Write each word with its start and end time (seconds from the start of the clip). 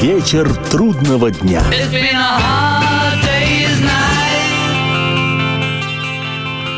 Вечер 0.00 0.50
трудного 0.70 1.30
дня. 1.30 1.62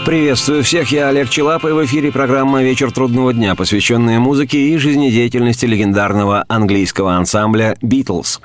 Приветствую 0.05 0.65
всех, 0.65 0.91
я 0.91 1.07
Олег 1.07 1.31
Челап, 1.31 1.65
и 1.65 1.69
в 1.69 1.85
эфире 1.85 2.11
программа 2.11 2.65
«Вечер 2.65 2.91
трудного 2.91 3.33
дня», 3.33 3.55
посвященная 3.55 4.19
музыке 4.19 4.59
и 4.59 4.77
жизнедеятельности 4.77 5.67
легендарного 5.67 6.45
английского 6.49 7.15
ансамбля 7.15 7.77
«Битлз». 7.81 8.41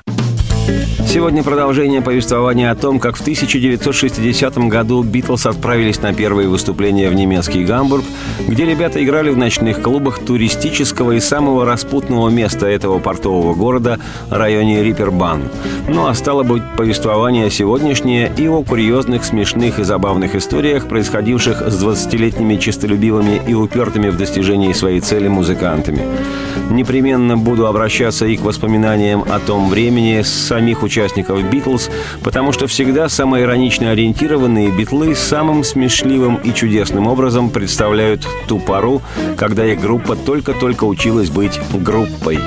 Сегодня 1.08 1.42
продолжение 1.42 2.02
повествования 2.02 2.70
о 2.70 2.74
том, 2.74 3.00
как 3.00 3.16
в 3.16 3.22
1960 3.22 4.58
году 4.68 5.02
Битлз 5.02 5.46
отправились 5.46 6.02
на 6.02 6.12
первые 6.12 6.48
выступления 6.48 7.08
в 7.08 7.14
немецкий 7.14 7.64
Гамбург, 7.64 8.04
где 8.46 8.66
ребята 8.66 9.02
играли 9.02 9.30
в 9.30 9.38
ночных 9.38 9.80
клубах 9.80 10.18
туристического 10.18 11.12
и 11.12 11.20
самого 11.20 11.64
распутного 11.64 12.28
места 12.28 12.66
этого 12.66 12.98
портового 12.98 13.54
города, 13.54 13.98
районе 14.28 14.84
Рипербан. 14.84 15.44
Ну 15.88 16.06
а 16.06 16.14
стало 16.14 16.42
быть, 16.42 16.62
повествование 16.76 17.50
сегодняшнее 17.50 18.30
и 18.36 18.46
о 18.46 18.62
курьезных, 18.62 19.24
смешных 19.24 19.78
и 19.78 19.84
забавных 19.84 20.34
историях, 20.34 20.86
происходивших 20.88 21.62
с 21.62 21.82
20-летними 21.82 22.56
честолюбивыми 22.56 23.40
и 23.48 23.54
упертыми 23.54 24.10
в 24.10 24.18
достижении 24.18 24.74
своей 24.74 25.00
цели 25.00 25.28
музыкантами. 25.28 26.02
Непременно 26.70 27.38
буду 27.38 27.66
обращаться 27.66 28.26
и 28.26 28.36
к 28.36 28.42
воспоминаниям 28.42 29.24
о 29.26 29.38
том 29.38 29.70
времени 29.70 30.20
с 30.20 30.28
самих 30.58 30.82
участников 30.82 31.40
«Битлз», 31.48 31.88
потому 32.24 32.50
что 32.50 32.66
всегда 32.66 33.08
самоиронично 33.08 33.92
ориентированные 33.92 34.72
битлы 34.72 35.14
самым 35.14 35.62
смешливым 35.62 36.34
и 36.36 36.52
чудесным 36.52 37.06
образом 37.06 37.50
представляют 37.50 38.26
ту 38.48 38.58
пору, 38.58 39.00
когда 39.36 39.64
их 39.64 39.80
группа 39.80 40.16
только-только 40.16 40.82
училась 40.82 41.30
быть 41.30 41.60
группой. 41.72 42.40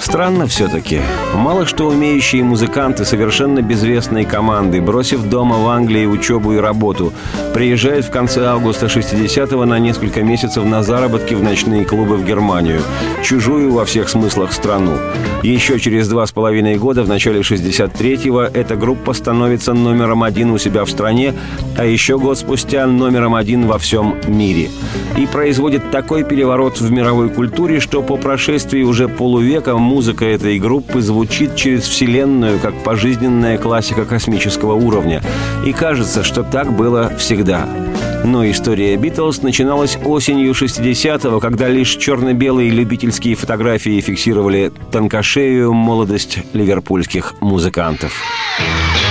Странно 0.00 0.46
все-таки. 0.46 1.00
Мало 1.34 1.66
что 1.66 1.86
умеющие 1.86 2.42
музыканты 2.42 3.04
совершенно 3.04 3.60
безвестной 3.60 4.24
команды, 4.24 4.80
бросив 4.80 5.22
дома 5.24 5.56
в 5.58 5.68
Англии 5.68 6.06
учебу 6.06 6.54
и 6.54 6.56
работу, 6.56 7.12
приезжают 7.52 8.06
в 8.06 8.10
конце 8.10 8.46
августа 8.46 8.86
60-го 8.86 9.64
на 9.66 9.78
несколько 9.78 10.22
месяцев 10.22 10.64
на 10.64 10.82
заработки 10.82 11.34
в 11.34 11.42
ночные 11.42 11.84
клубы 11.84 12.16
в 12.16 12.24
Германию. 12.24 12.80
Чужую 13.22 13.72
во 13.72 13.84
всех 13.84 14.08
смыслах 14.08 14.52
страну. 14.52 14.92
Еще 15.42 15.78
через 15.78 16.08
два 16.08 16.26
с 16.26 16.32
половиной 16.32 16.76
года, 16.76 17.02
в 17.02 17.08
начале 17.08 17.40
63-го, 17.40 18.42
эта 18.42 18.76
группа 18.76 19.12
становится 19.12 19.74
номером 19.74 20.22
один 20.22 20.50
у 20.50 20.58
себя 20.58 20.84
в 20.84 20.90
стране, 20.90 21.34
а 21.76 21.84
еще 21.84 22.18
год 22.18 22.38
спустя 22.38 22.86
номером 22.86 23.34
один 23.34 23.66
во 23.66 23.78
всем 23.78 24.16
мире. 24.26 24.70
И 25.18 25.26
производит 25.26 25.90
такой 25.90 26.24
переворот 26.24 26.80
в 26.80 26.90
мировой 26.90 27.28
культуре, 27.28 27.80
что 27.80 28.02
по 28.02 28.16
прошествии 28.16 28.82
уже 28.82 29.08
полувека 29.08 29.76
музыка 29.90 30.24
этой 30.24 30.60
группы 30.60 31.00
звучит 31.00 31.56
через 31.56 31.82
Вселенную, 31.82 32.60
как 32.60 32.80
пожизненная 32.84 33.58
классика 33.58 34.04
космического 34.04 34.74
уровня. 34.74 35.20
И 35.66 35.72
кажется, 35.72 36.22
что 36.22 36.44
так 36.44 36.72
было 36.72 37.12
всегда. 37.18 37.68
Но 38.24 38.48
история 38.48 38.96
Битлз 38.96 39.42
начиналась 39.42 39.98
осенью 40.04 40.52
60-го, 40.52 41.40
когда 41.40 41.66
лишь 41.68 41.96
черно-белые 41.96 42.70
любительские 42.70 43.34
фотографии 43.34 44.00
фиксировали 44.00 44.70
тонкошею 44.92 45.72
молодость 45.72 46.38
ливерпульских 46.52 47.34
музыкантов. 47.40 48.12
Well, 48.60 49.09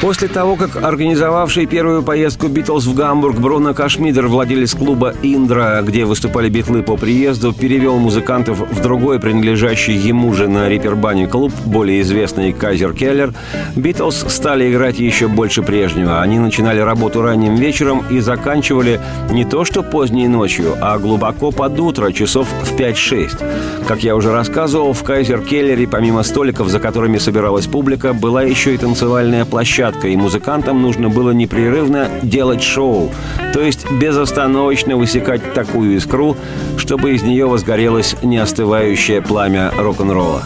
После 0.00 0.28
того, 0.28 0.54
как 0.54 0.76
организовавший 0.76 1.66
первую 1.66 2.04
поездку 2.04 2.46
Битлз 2.46 2.86
в 2.86 2.94
Гамбург 2.94 3.36
Бруно 3.38 3.74
Кашмидер, 3.74 4.28
владелец 4.28 4.72
клуба 4.74 5.12
«Индра», 5.24 5.82
где 5.82 6.04
выступали 6.04 6.48
битлы 6.48 6.84
по 6.84 6.96
приезду, 6.96 7.52
перевел 7.52 7.98
музыкантов 7.98 8.60
в 8.60 8.80
другой, 8.80 9.18
принадлежащий 9.18 9.94
ему 9.94 10.32
же 10.34 10.46
на 10.46 10.68
Рипербане 10.68 11.26
клуб, 11.26 11.52
более 11.64 12.00
известный 12.02 12.52
Казер 12.52 12.92
Келлер, 12.92 13.34
Битлз 13.74 14.24
стали 14.28 14.70
играть 14.70 15.00
еще 15.00 15.26
больше 15.26 15.62
прежнего. 15.62 16.22
Они 16.22 16.38
начинали 16.38 16.78
работу 16.78 17.20
ранним 17.20 17.56
вечером 17.56 18.04
и 18.08 18.20
заканчивали 18.20 19.00
не 19.32 19.44
то 19.44 19.64
что 19.64 19.82
поздней 19.82 20.28
ночью, 20.28 20.76
а 20.80 20.96
глубоко 20.98 21.50
под 21.50 21.78
утро, 21.80 22.12
часов 22.12 22.46
в 22.62 22.72
5-6. 22.76 23.84
Как 23.88 24.04
я 24.04 24.14
уже 24.14 24.30
рассказывал, 24.32 24.92
в 24.92 25.02
Кайзер 25.02 25.40
Келлере, 25.40 25.88
помимо 25.88 26.22
столиков, 26.22 26.68
за 26.68 26.78
которыми 26.78 27.18
собиралась 27.18 27.66
публика, 27.66 28.12
была 28.12 28.42
еще 28.42 28.74
и 28.74 28.78
танцевальная 28.78 29.44
площадка, 29.44 29.87
площадка, 29.88 30.08
и 30.08 30.16
музыкантам 30.16 30.82
нужно 30.82 31.08
было 31.08 31.30
непрерывно 31.30 32.08
делать 32.22 32.62
шоу, 32.62 33.10
то 33.52 33.60
есть 33.60 33.90
безостановочно 33.90 34.96
высекать 34.96 35.54
такую 35.54 35.96
искру, 35.96 36.36
чтобы 36.76 37.14
из 37.14 37.22
нее 37.22 37.46
возгорелось 37.46 38.16
неостывающее 38.22 39.22
пламя 39.22 39.72
рок-н-ролла. 39.78 40.42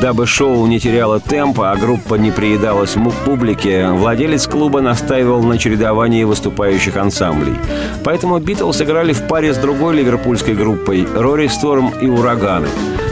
Дабы 0.00 0.26
шоу 0.26 0.66
не 0.66 0.78
теряло 0.78 1.20
темпа, 1.20 1.72
а 1.72 1.76
группа 1.76 2.14
не 2.14 2.30
приедалась 2.30 2.96
публике, 3.24 3.88
владелец 3.88 4.46
клуба 4.46 4.80
настаивал 4.80 5.42
на 5.42 5.58
чередовании 5.58 6.24
выступающих 6.24 6.96
ансамблей. 6.96 7.54
Поэтому 8.04 8.38
Битлз 8.38 8.80
играли 8.82 9.12
в 9.12 9.26
паре 9.26 9.52
с 9.52 9.58
другой 9.58 9.96
ливерпульской 9.96 10.54
группой 10.54 11.06
«Рори 11.14 11.48
Сторм» 11.48 11.92
и 12.00 12.06
«Ураганы». 12.06 12.68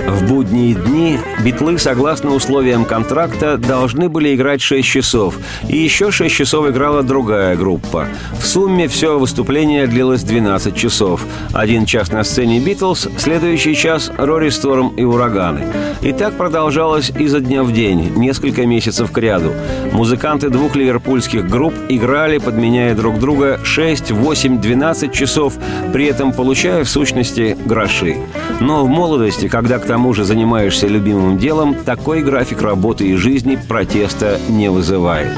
В 0.06 0.28
будние 0.28 0.74
дни 0.74 1.18
битлы, 1.44 1.78
согласно 1.78 2.34
условиям 2.34 2.84
контракта, 2.84 3.56
должны 3.56 4.08
были 4.08 4.34
играть 4.34 4.60
6 4.60 4.86
часов, 4.86 5.36
и 5.68 5.76
еще 5.76 6.10
6 6.10 6.34
часов 6.34 6.68
играла 6.68 7.02
другая 7.02 7.56
группа. 7.56 8.06
В 8.38 8.46
сумме 8.46 8.88
все 8.88 9.18
выступление 9.18 9.86
длилось 9.86 10.22
12 10.22 10.74
часов. 10.76 11.24
Один 11.52 11.84
час 11.86 12.12
на 12.12 12.22
сцене 12.24 12.60
«Битлз», 12.60 13.08
следующий 13.18 13.74
час 13.74 14.12
«Рори 14.16 14.50
Сторм» 14.50 14.88
и 14.96 15.02
«Ураганы». 15.02 15.62
И 16.00 16.12
так 16.12 16.34
продолжалось 16.34 17.10
изо 17.18 17.40
дня 17.40 17.64
в 17.64 17.72
день, 17.72 18.12
несколько 18.16 18.64
месяцев 18.66 19.10
к 19.10 19.18
ряду. 19.18 19.52
Музыканты 19.92 20.48
двух 20.48 20.76
ливерпульских 20.76 21.48
групп 21.48 21.74
играли, 21.88 22.38
подменяя 22.38 22.94
друг 22.94 23.18
друга 23.18 23.58
6, 23.64 24.12
8, 24.12 24.60
12 24.60 25.12
часов, 25.12 25.54
при 25.92 26.06
этом 26.06 26.32
получая 26.32 26.84
в 26.84 26.88
сущности 26.88 27.56
гроши. 27.64 28.16
Но 28.60 28.84
в 28.84 28.88
молодости, 28.88 29.48
когда 29.48 29.78
к 29.78 29.86
тому 29.86 29.97
тому 29.98 30.14
же 30.14 30.22
занимаешься 30.22 30.86
любимым 30.86 31.38
делом, 31.38 31.74
такой 31.74 32.22
график 32.22 32.62
работы 32.62 33.08
и 33.08 33.16
жизни 33.16 33.58
протеста 33.68 34.38
не 34.48 34.70
вызывает. 34.70 35.32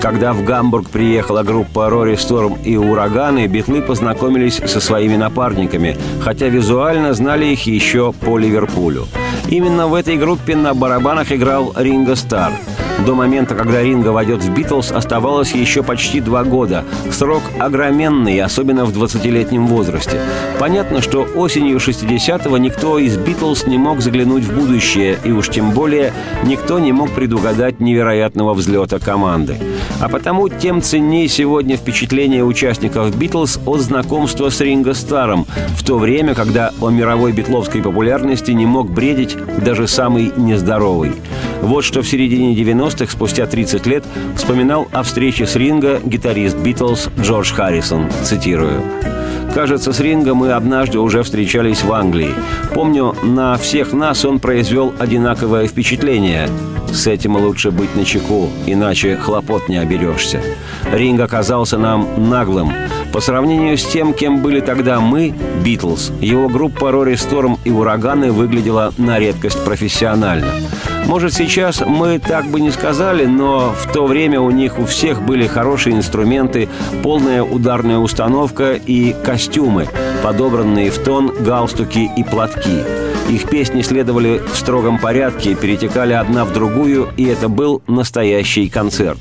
Когда 0.00 0.32
в 0.32 0.44
Гамбург 0.44 0.88
приехала 0.88 1.42
группа 1.42 1.90
Рори 1.90 2.14
Сторм 2.14 2.56
и 2.64 2.76
Ураганы, 2.76 3.48
битлы 3.48 3.82
познакомились 3.82 4.62
со 4.64 4.78
своими 4.78 5.16
напарниками, 5.16 5.96
хотя 6.20 6.46
визуально 6.46 7.12
знали 7.12 7.46
их 7.46 7.66
еще 7.66 8.12
по 8.12 8.38
Ливерпулю. 8.38 9.08
Именно 9.48 9.88
в 9.88 9.94
этой 9.94 10.16
группе 10.16 10.54
на 10.54 10.74
барабанах 10.74 11.32
играл 11.32 11.74
Ринго 11.76 12.14
Стар– 12.14 12.52
до 13.04 13.14
момента, 13.14 13.54
когда 13.54 13.82
Ринго 13.82 14.08
войдет 14.08 14.42
в 14.42 14.52
«Битлз», 14.52 14.92
оставалось 14.92 15.52
еще 15.52 15.82
почти 15.82 16.20
два 16.20 16.44
года. 16.44 16.84
Срок 17.10 17.42
огроменный, 17.58 18.40
особенно 18.40 18.84
в 18.84 18.90
20-летнем 18.90 19.66
возрасте. 19.66 20.20
Понятно, 20.58 21.00
что 21.00 21.22
осенью 21.22 21.78
60-го 21.78 22.58
никто 22.58 22.98
из 22.98 23.16
«Битлз» 23.16 23.66
не 23.66 23.78
мог 23.78 24.00
заглянуть 24.00 24.44
в 24.44 24.54
будущее, 24.54 25.18
и 25.24 25.30
уж 25.30 25.48
тем 25.48 25.70
более 25.70 26.12
никто 26.44 26.78
не 26.78 26.92
мог 26.92 27.10
предугадать 27.10 27.80
невероятного 27.80 28.54
взлета 28.54 28.98
команды. 28.98 29.56
А 30.00 30.08
потому 30.08 30.48
тем 30.48 30.82
ценнее 30.82 31.28
сегодня 31.28 31.76
впечатление 31.76 32.44
участников 32.44 33.16
«Битлз» 33.16 33.58
от 33.64 33.80
знакомства 33.80 34.50
с 34.50 34.60
Ринго 34.60 34.94
Старом, 34.94 35.46
в 35.76 35.84
то 35.84 35.98
время, 35.98 36.34
когда 36.34 36.72
о 36.80 36.90
мировой 36.90 37.32
битловской 37.32 37.82
популярности 37.82 38.50
не 38.50 38.66
мог 38.66 38.90
бредить 38.90 39.36
даже 39.58 39.86
самый 39.88 40.32
нездоровый. 40.36 41.12
Вот 41.62 41.84
что 41.84 42.02
в 42.02 42.08
середине 42.08 42.54
90-х, 42.54 43.12
спустя 43.12 43.46
30 43.46 43.86
лет, 43.86 44.04
вспоминал 44.36 44.88
о 44.92 45.02
встрече 45.02 45.46
с 45.46 45.56
Ринго 45.56 46.00
гитарист 46.04 46.56
Битлз 46.56 47.08
Джордж 47.20 47.52
Харрисон. 47.52 48.08
Цитирую. 48.24 48.82
Кажется, 49.54 49.92
с 49.92 50.00
Ринго 50.00 50.34
мы 50.34 50.52
однажды 50.52 50.98
уже 50.98 51.22
встречались 51.22 51.82
в 51.82 51.92
Англии. 51.92 52.34
Помню, 52.74 53.14
на 53.22 53.56
всех 53.56 53.92
нас 53.92 54.24
он 54.24 54.38
произвел 54.38 54.94
одинаковое 54.98 55.66
впечатление. 55.66 56.48
С 56.92 57.06
этим 57.06 57.36
лучше 57.36 57.70
быть 57.70 57.94
на 57.96 58.04
чеку, 58.04 58.48
иначе 58.66 59.16
хлопот 59.16 59.68
не 59.68 59.76
оберешься. 59.76 60.40
Ринг 60.92 61.20
оказался 61.20 61.76
нам 61.78 62.28
наглым. 62.30 62.72
По 63.12 63.20
сравнению 63.20 63.76
с 63.76 63.84
тем, 63.84 64.12
кем 64.12 64.42
были 64.42 64.60
тогда 64.60 65.00
мы, 65.00 65.34
Битлз, 65.64 66.12
его 66.20 66.48
группа 66.48 66.90
Рори 66.92 67.14
Сторм 67.14 67.58
и 67.64 67.70
Ураганы 67.70 68.32
выглядела 68.32 68.92
на 68.96 69.18
редкость 69.18 69.62
профессионально. 69.64 70.52
Может, 71.08 71.32
сейчас 71.32 71.80
мы 71.80 72.18
так 72.18 72.44
бы 72.48 72.60
не 72.60 72.70
сказали, 72.70 73.24
но 73.24 73.70
в 73.70 73.90
то 73.90 74.06
время 74.06 74.42
у 74.42 74.50
них 74.50 74.78
у 74.78 74.84
всех 74.84 75.22
были 75.22 75.46
хорошие 75.46 75.96
инструменты, 75.96 76.68
полная 77.02 77.42
ударная 77.42 77.96
установка 77.96 78.74
и 78.74 79.16
костюмы, 79.24 79.88
подобранные 80.22 80.90
в 80.90 80.98
тон 81.02 81.32
галстуки 81.40 82.10
и 82.14 82.22
платки. 82.22 82.82
Их 83.30 83.48
песни 83.48 83.80
следовали 83.80 84.42
в 84.52 84.54
строгом 84.54 84.98
порядке, 84.98 85.54
перетекали 85.54 86.12
одна 86.12 86.44
в 86.44 86.52
другую, 86.52 87.08
и 87.16 87.24
это 87.24 87.48
был 87.48 87.82
настоящий 87.86 88.68
концерт. 88.68 89.18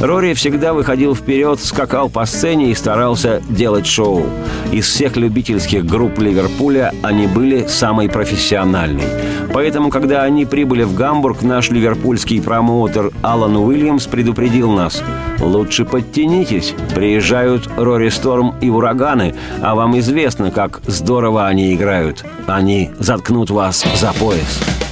Рори 0.00 0.34
всегда 0.34 0.74
выходил 0.74 1.14
вперед, 1.14 1.60
скакал 1.60 2.10
по 2.10 2.26
сцене 2.26 2.70
и 2.70 2.74
старался 2.74 3.42
делать 3.48 3.86
шоу. 3.86 4.24
Из 4.72 4.86
всех 4.86 5.16
любительских 5.16 5.86
групп 5.86 6.18
Ливерпуля 6.18 6.92
они 7.02 7.26
были 7.26 7.66
самой 7.66 8.08
профессиональной. 8.08 9.04
Поэтому, 9.52 9.88
когда 9.90 10.22
они 10.22 10.44
прибыли 10.44 10.82
в 10.82 10.94
Гамбург, 10.94 11.42
наш 11.42 11.70
ливерпульский 11.70 12.42
промоутер 12.42 13.10
Алан 13.22 13.56
Уильямс 13.56 14.06
предупредил 14.06 14.70
нас 14.70 15.02
«Лучше 15.40 15.84
подтянитесь, 15.84 16.74
приезжают 16.94 17.68
Рори 17.76 18.10
Сторм 18.10 18.54
и 18.60 18.68
Ураганы, 18.68 19.34
а 19.62 19.74
вам 19.74 19.98
известно, 19.98 20.50
как 20.50 20.80
здорово 20.86 21.46
они 21.46 21.74
играют. 21.74 22.24
Они 22.46 22.90
заткнут 22.98 23.50
вас 23.50 23.84
за 23.98 24.12
пояс». 24.12 24.85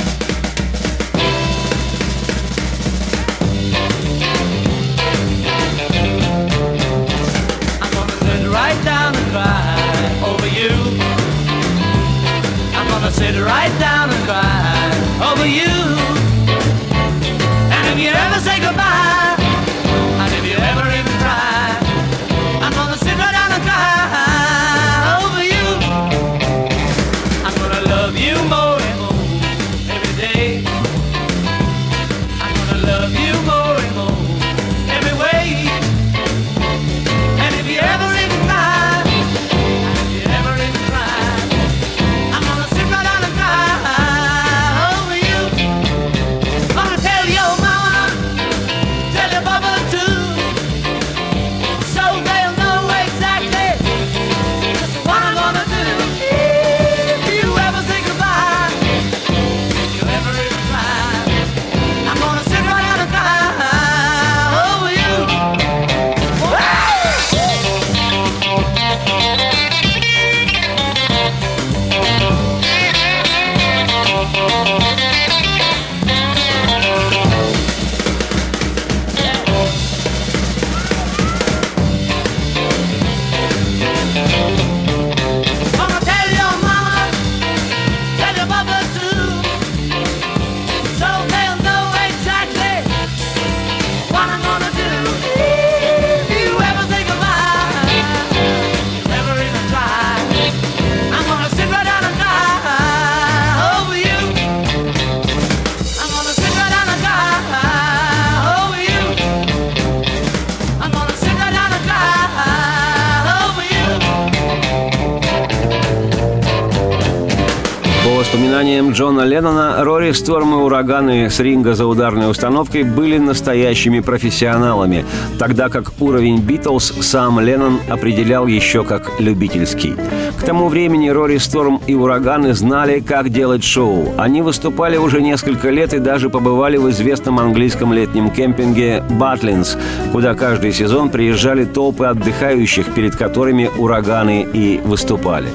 Джона 118.95 119.23
Леннона, 119.23 119.83
Рори 119.83 120.13
Сторм 120.13 120.53
и 120.55 120.57
Ураганы 120.57 121.29
с 121.29 121.41
ринга 121.41 121.75
за 121.75 121.85
ударной 121.85 122.31
установкой 122.31 122.85
были 122.85 123.19
настоящими 123.19 123.99
профессионалами, 123.99 125.05
тогда 125.37 125.69
как 125.69 126.01
уровень 126.01 126.39
Битлз 126.39 126.93
сам 127.01 127.41
Леннон 127.41 127.81
определял 127.91 128.47
еще 128.47 128.85
как 128.85 129.11
любительский. 129.19 129.97
К 130.45 130.47
тому 130.47 130.69
времени 130.69 131.09
Рори 131.09 131.39
Сторм 131.39 131.81
и 131.87 131.95
Ураганы 131.95 132.53
знали, 132.53 133.01
как 133.01 133.31
делать 133.31 133.65
шоу. 133.65 134.13
Они 134.19 134.43
выступали 134.43 134.99
уже 134.99 135.23
несколько 135.23 135.71
лет 135.71 135.95
и 135.95 135.99
даже 135.99 136.29
побывали 136.29 136.77
в 136.77 136.91
известном 136.91 137.39
английском 137.39 137.95
летнем 137.95 138.29
кемпинге 138.29 139.03
«Батлинс», 139.09 139.79
куда 140.13 140.35
каждый 140.35 140.75
сезон 140.75 141.09
приезжали 141.09 141.65
толпы 141.65 142.05
отдыхающих, 142.05 142.93
перед 142.93 143.17
которыми 143.17 143.71
ураганы 143.79 144.47
и 144.53 144.83
выступали. 144.85 145.49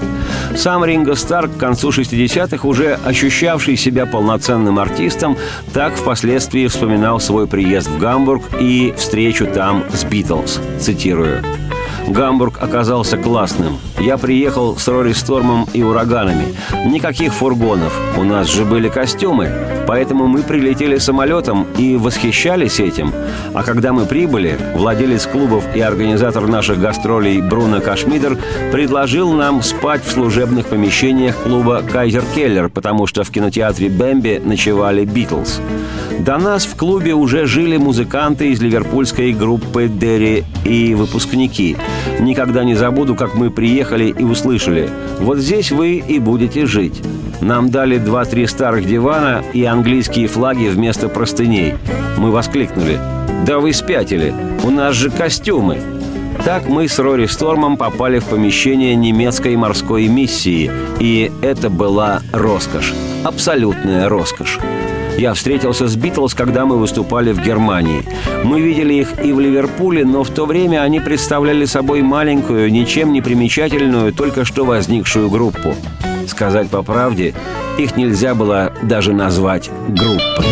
Сам 0.55 0.83
Ринго 0.83 1.13
Старк 1.13 1.55
к 1.55 1.59
концу 1.59 1.89
60-х, 1.89 2.67
уже 2.67 2.97
ощущавший 3.05 3.77
себя 3.77 4.07
полноценным 4.07 4.79
артистом, 4.79 5.37
так 5.71 5.93
впоследствии 5.93 6.65
вспоминал 6.65 7.19
свой 7.19 7.45
приезд 7.45 7.89
в 7.89 7.99
Гамбург 7.99 8.41
и 8.59 8.91
встречу 8.97 9.45
там 9.45 9.83
с 9.93 10.03
Битлз. 10.03 10.59
Цитирую. 10.79 11.43
Гамбург 12.07 12.57
оказался 12.61 13.17
классным. 13.17 13.77
Я 13.99 14.17
приехал 14.17 14.77
с 14.77 14.87
Рори 14.87 15.13
Стормом 15.13 15.67
и 15.73 15.83
ураганами. 15.83 16.45
Никаких 16.85 17.33
фургонов. 17.33 17.93
У 18.17 18.23
нас 18.23 18.47
же 18.47 18.65
были 18.65 18.89
костюмы. 18.89 19.49
Поэтому 19.87 20.27
мы 20.27 20.43
прилетели 20.43 20.97
самолетом 20.97 21.65
и 21.77 21.95
восхищались 21.95 22.79
этим. 22.79 23.11
А 23.53 23.63
когда 23.63 23.91
мы 23.91 24.05
прибыли, 24.05 24.57
владелец 24.75 25.25
клубов 25.25 25.63
и 25.75 25.81
организатор 25.81 26.45
наших 26.47 26.79
гастролей 26.79 27.41
Бруно 27.41 27.81
Кашмидер 27.81 28.37
предложил 28.71 29.33
нам 29.33 29.63
спать 29.63 30.03
в 30.03 30.11
служебных 30.11 30.67
помещениях 30.67 31.35
клуба 31.37 31.81
«Кайзер 31.81 32.23
Келлер», 32.35 32.69
потому 32.69 33.07
что 33.07 33.23
в 33.23 33.31
кинотеатре 33.31 33.89
«Бэмби» 33.89 34.41
ночевали 34.43 35.05
«Битлз». 35.05 35.59
До 36.19 36.37
нас 36.37 36.65
в 36.65 36.75
клубе 36.75 37.13
уже 37.13 37.45
жили 37.45 37.77
музыканты 37.77 38.51
из 38.51 38.61
ливерпульской 38.61 39.31
группы 39.31 39.87
«Дерри» 39.87 40.43
и 40.65 40.93
выпускники. 40.93 41.77
Никогда 42.19 42.63
не 42.63 42.75
забуду, 42.75 43.15
как 43.15 43.35
мы 43.35 43.49
приехали 43.49 44.05
и 44.05 44.23
услышали 44.23 44.89
«Вот 45.19 45.37
здесь 45.37 45.71
вы 45.71 45.97
и 45.97 46.19
будете 46.19 46.65
жить». 46.65 47.01
Нам 47.41 47.69
дали 47.69 47.97
два-три 47.97 48.47
старых 48.47 48.85
дивана 48.85 49.41
и 49.53 49.63
английские 49.63 50.27
флаги 50.27 50.67
вместо 50.67 51.07
простыней. 51.07 51.75
Мы 52.17 52.31
воскликнули 52.31 52.97
«Да 53.45 53.59
вы 53.59 53.71
спятили! 53.73 54.33
У 54.63 54.69
нас 54.69 54.95
же 54.95 55.09
костюмы!» 55.09 55.77
Так 56.43 56.67
мы 56.67 56.87
с 56.87 56.97
Рори 56.99 57.25
Стормом 57.25 57.75
попали 57.75 58.19
в 58.19 58.25
помещение 58.25 58.95
немецкой 58.95 59.55
морской 59.57 60.07
миссии, 60.07 60.71
и 60.99 61.31
это 61.41 61.69
была 61.69 62.21
роскошь, 62.31 62.93
абсолютная 63.25 64.07
роскошь. 64.07 64.57
Я 65.19 65.33
встретился 65.33 65.89
с 65.89 65.97
Битлз, 65.97 66.33
когда 66.33 66.65
мы 66.65 66.77
выступали 66.77 67.33
в 67.33 67.43
Германии. 67.43 68.05
Мы 68.45 68.61
видели 68.61 68.93
их 68.93 69.21
и 69.21 69.33
в 69.33 69.39
Ливерпуле, 69.41 70.05
но 70.05 70.23
в 70.23 70.29
то 70.29 70.45
время 70.45 70.81
они 70.81 71.01
представляли 71.01 71.65
собой 71.65 72.01
маленькую, 72.01 72.71
ничем 72.71 73.11
не 73.11 73.21
примечательную, 73.21 74.13
только 74.13 74.45
что 74.45 74.63
возникшую 74.63 75.29
группу. 75.29 75.75
Сказать 76.25 76.69
по 76.69 76.83
правде, 76.83 77.33
их 77.77 77.97
нельзя 77.97 78.33
было 78.33 78.71
даже 78.81 79.11
назвать 79.11 79.69
группой. 79.89 80.45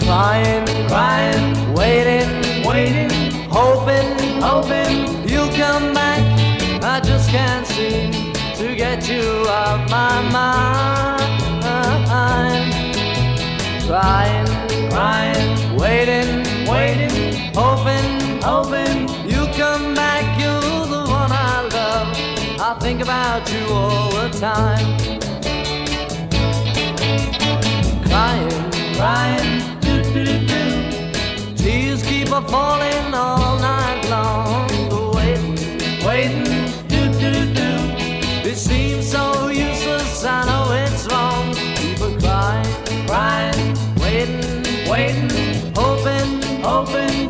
Crying, 0.00 0.66
crying, 0.88 1.74
waiting, 1.76 2.64
waiting, 2.64 3.10
hoping, 3.48 4.40
hoping 4.40 5.24
you'll 5.28 5.46
come 5.56 5.94
back. 5.94 6.05
You 9.08 9.46
out 9.48 9.88
my 9.88 10.20
mind. 10.30 11.22
Crying, 13.86 14.46
crying, 14.90 15.76
waiting, 15.76 16.44
waiting, 16.66 17.54
hoping, 17.54 18.42
hoping 18.42 19.08
you 19.30 19.46
come 19.54 19.94
back. 19.94 20.40
You're 20.40 20.86
the 20.86 21.04
one 21.08 21.30
I 21.30 21.68
love. 21.72 22.08
I 22.60 22.76
think 22.80 23.00
about 23.00 23.48
you 23.52 23.66
all 23.68 24.10
the 24.10 24.28
time. 24.38 24.98
Crying, 28.08 28.50
crying, 28.96 29.80
do 29.80 30.02
do 30.02 30.24
do 30.24 30.46
do. 30.46 31.54
Tears 31.54 32.02
keep 32.02 32.28
a 32.32 32.42
falling 32.42 33.14
all 33.14 33.56
night 33.58 34.04
long. 34.10 34.75
I 40.26 40.44
know 40.44 40.72
it's 40.72 41.06
wrong. 41.06 41.54
People 41.76 42.18
crying, 42.18 43.06
crying, 43.06 43.76
waiting, 44.00 44.90
waiting, 44.90 45.72
hoping, 45.74 46.42
hoping 46.62 47.25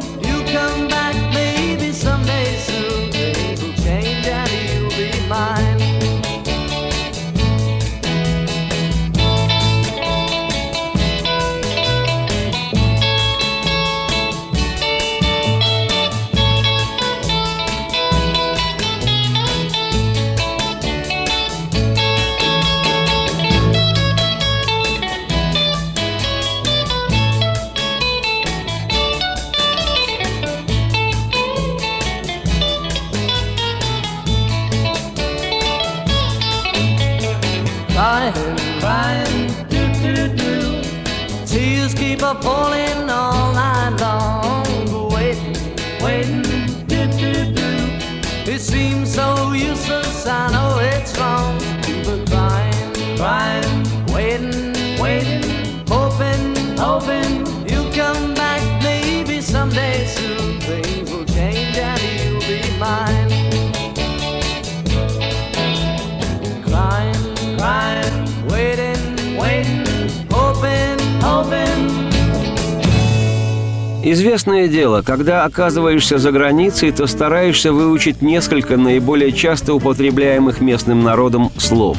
Известное 74.27 74.67
дело, 74.67 75.03
когда 75.03 75.45
оказываешься 75.45 76.19
за 76.19 76.33
границей, 76.33 76.91
то 76.91 77.07
стараешься 77.07 77.73
выучить 77.73 78.23
несколько 78.23 78.77
наиболее 78.77 79.31
часто 79.31 79.73
употребляемых 79.73 80.61
местным 80.61 81.05
народом 81.05 81.53
слов. 81.59 81.97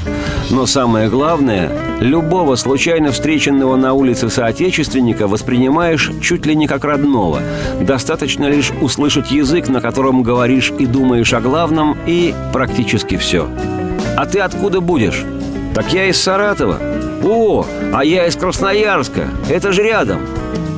Но 0.49 0.65
самое 0.65 1.07
главное, 1.07 1.71
любого 2.01 2.57
случайно 2.57 3.13
встреченного 3.13 3.77
на 3.77 3.93
улице 3.93 4.29
соотечественника 4.29 5.25
воспринимаешь 5.29 6.11
чуть 6.21 6.45
ли 6.45 6.53
не 6.53 6.67
как 6.67 6.83
родного. 6.83 7.39
Достаточно 7.79 8.49
лишь 8.49 8.71
услышать 8.81 9.31
язык, 9.31 9.69
на 9.69 9.79
котором 9.79 10.21
говоришь 10.21 10.73
и 10.77 10.85
думаешь 10.85 11.33
о 11.33 11.39
главном, 11.39 11.97
и 12.05 12.35
практически 12.51 13.15
все. 13.15 13.47
А 14.17 14.25
ты 14.25 14.39
откуда 14.41 14.81
будешь? 14.81 15.23
Так 15.73 15.93
я 15.93 16.07
из 16.07 16.21
Саратова. 16.21 16.77
О, 17.23 17.65
а 17.93 18.03
я 18.03 18.27
из 18.27 18.35
Красноярска. 18.35 19.29
Это 19.49 19.71
же 19.71 19.81
рядом. 19.81 20.19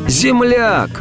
Земляк! 0.08 0.92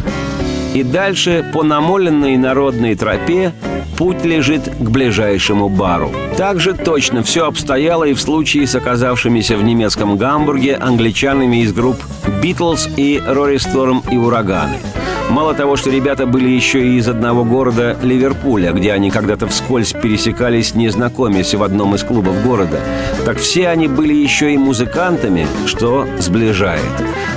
И 0.74 0.82
дальше 0.82 1.44
по 1.52 1.62
намоленной 1.62 2.36
народной 2.36 2.94
тропе 2.94 3.52
путь 3.96 4.24
лежит 4.24 4.62
к 4.78 4.90
ближайшему 4.90 5.68
бару. 5.68 6.12
Также 6.36 6.72
точно 6.72 7.22
все 7.22 7.46
обстояло 7.46 8.04
и 8.04 8.14
в 8.14 8.20
случае 8.20 8.66
с 8.66 8.74
оказавшимися 8.74 9.56
в 9.56 9.64
немецком 9.64 10.16
Гамбурге 10.16 10.76
англичанами 10.76 11.62
из 11.62 11.72
групп 11.72 11.96
«Битлз» 12.42 12.88
и 12.96 13.20
«Рори 13.26 13.56
Сторм» 13.56 14.02
и 14.10 14.16
«Ураганы». 14.16 14.76
Мало 15.30 15.54
того, 15.54 15.76
что 15.76 15.90
ребята 15.90 16.26
были 16.26 16.48
еще 16.48 16.86
и 16.86 16.96
из 16.96 17.06
одного 17.06 17.44
города 17.44 17.96
Ливерпуля, 18.02 18.72
где 18.72 18.92
они 18.92 19.10
когда-то 19.10 19.46
вскользь 19.46 19.92
пересекались, 19.92 20.74
незнакомясь 20.74 21.54
в 21.54 21.62
одном 21.62 21.94
из 21.94 22.02
клубов 22.02 22.42
города, 22.42 22.80
так 23.24 23.38
все 23.38 23.68
они 23.68 23.88
были 23.88 24.14
еще 24.14 24.54
и 24.54 24.56
музыкантами, 24.56 25.46
что 25.66 26.06
сближает. 26.18 26.80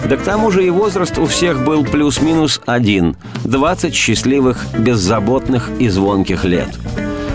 Да 0.07 0.15
к 0.15 0.21
тому 0.21 0.51
же 0.51 0.65
и 0.65 0.69
возраст 0.69 1.17
у 1.17 1.25
всех 1.25 1.63
был 1.65 1.83
плюс-минус 1.83 2.62
один– 2.65 3.15
20 3.43 3.93
счастливых, 3.93 4.65
беззаботных 4.77 5.69
и 5.79 5.89
звонких 5.89 6.45
лет. 6.45 6.69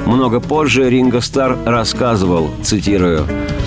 Много 0.07 0.41
позже 0.41 0.89
Ринго 0.89 1.21
Стар 1.21 1.59
рассказывал, 1.67 2.51
цитирую, 2.63 3.27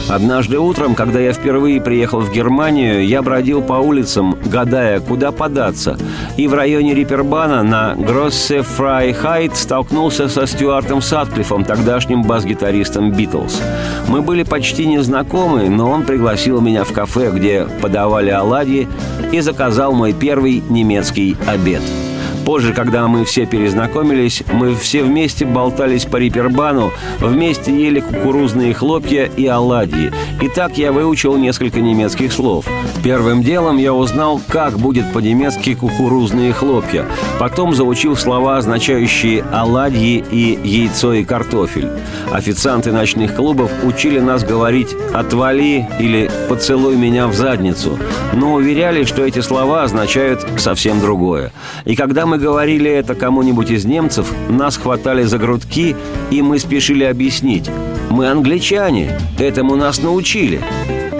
Однажды 0.09 0.57
утром, 0.57 0.95
когда 0.95 1.19
я 1.19 1.33
впервые 1.33 1.79
приехал 1.79 2.21
в 2.21 2.33
Германию, 2.33 3.05
я 3.05 3.21
бродил 3.21 3.61
по 3.61 3.73
улицам, 3.73 4.35
гадая, 4.43 4.99
куда 5.01 5.31
податься. 5.31 5.99
И 6.35 6.47
в 6.47 6.55
районе 6.55 6.95
Рипербана 6.95 7.61
на 7.61 7.93
Гроссе 7.93 8.63
Фрайхайт 8.63 9.55
столкнулся 9.55 10.27
со 10.27 10.47
Стюартом 10.47 11.03
Сатклифом, 11.03 11.63
тогдашним 11.63 12.23
бас-гитаристом 12.23 13.11
«Битлз». 13.11 13.61
Мы 14.07 14.23
были 14.23 14.41
почти 14.41 14.87
незнакомы, 14.87 15.69
но 15.69 15.91
он 15.91 16.03
пригласил 16.03 16.59
меня 16.59 16.85
в 16.85 16.91
кафе, 16.91 17.29
где 17.29 17.67
подавали 17.79 18.31
оладьи, 18.31 18.87
и 19.31 19.41
заказал 19.41 19.93
мой 19.93 20.13
первый 20.13 20.63
немецкий 20.69 21.37
обед– 21.45 21.83
Позже, 22.49 22.73
когда 22.73 23.07
мы 23.07 23.25
все 23.25 23.45
перезнакомились, 23.45 24.41
мы 24.51 24.73
все 24.73 25.03
вместе 25.03 25.45
болтались 25.45 26.05
по 26.05 26.17
Рипербану, 26.17 26.91
вместе 27.19 27.71
ели 27.71 27.99
кукурузные 27.99 28.73
хлопья 28.73 29.25
и 29.25 29.45
оладьи. 29.45 30.11
И 30.41 30.47
так 30.47 30.75
я 30.79 30.91
выучил 30.91 31.37
несколько 31.37 31.79
немецких 31.79 32.33
слов. 32.33 32.65
Первым 33.03 33.43
делом 33.43 33.77
я 33.77 33.93
узнал, 33.93 34.41
как 34.47 34.79
будет 34.79 35.13
по-немецки 35.13 35.75
кукурузные 35.75 36.51
хлопья. 36.51 37.05
Потом 37.39 37.75
заучил 37.75 38.15
слова, 38.15 38.57
означающие 38.57 39.43
оладьи 39.53 40.23
и 40.31 40.57
яйцо 40.63 41.13
и 41.13 41.23
картофель. 41.23 41.91
Официанты 42.31 42.91
ночных 42.91 43.35
клубов 43.35 43.71
учили 43.83 44.19
нас 44.19 44.43
говорить 44.43 44.95
«отвали» 45.13 45.87
или 45.99 46.31
«поцелуй 46.49 46.95
меня 46.95 47.27
в 47.27 47.35
задницу», 47.35 47.99
но 48.33 48.55
уверяли, 48.55 49.03
что 49.03 49.23
эти 49.23 49.39
слова 49.39 49.83
означают 49.83 50.43
совсем 50.57 50.99
другое. 50.99 51.51
И 51.85 51.95
когда 51.95 52.25
мы 52.25 52.38
говорили 52.39 52.89
это 52.89 53.13
кому-нибудь 53.13 53.69
из 53.69 53.85
немцев, 53.85 54.33
нас 54.49 54.77
хватали 54.77 55.23
за 55.23 55.37
грудки, 55.37 55.95
и 56.31 56.41
мы 56.41 56.57
спешили 56.57 57.03
объяснить. 57.03 57.69
Мы 58.09 58.27
англичане, 58.27 59.17
этому 59.37 59.75
нас 59.75 60.01
научили. 60.01 60.61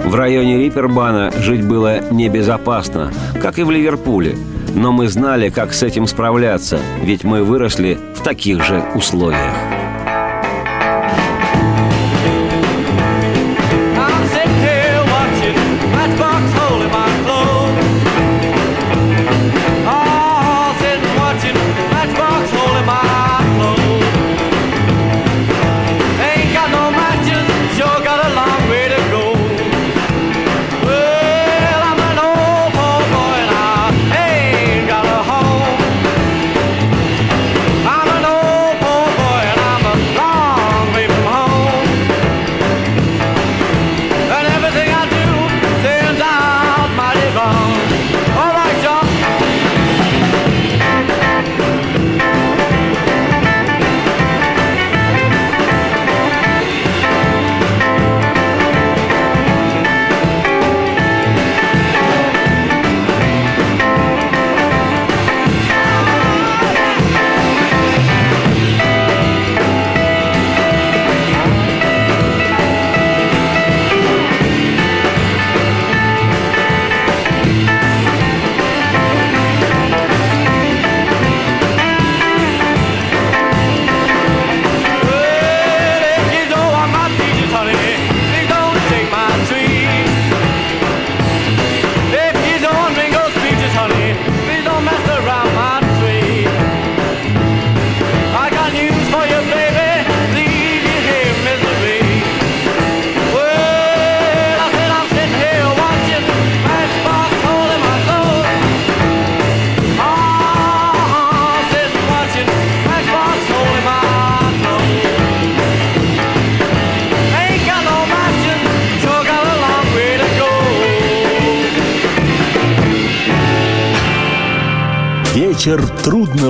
В 0.04 0.14
районе 0.14 0.58
Рипербана 0.58 1.30
жить 1.38 1.64
было 1.64 2.00
небезопасно, 2.10 3.12
как 3.40 3.58
и 3.58 3.62
в 3.62 3.70
Ливерпуле. 3.70 4.36
Но 4.74 4.92
мы 4.92 5.08
знали, 5.08 5.50
как 5.50 5.72
с 5.72 5.82
этим 5.82 6.06
справляться, 6.06 6.80
ведь 7.02 7.22
мы 7.22 7.44
выросли 7.44 7.98
в 8.14 8.22
таких 8.22 8.64
же 8.64 8.82
условиях. 8.94 9.69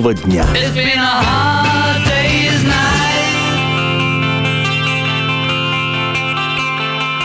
Трудного 0.01 0.15
дня. 0.15 0.47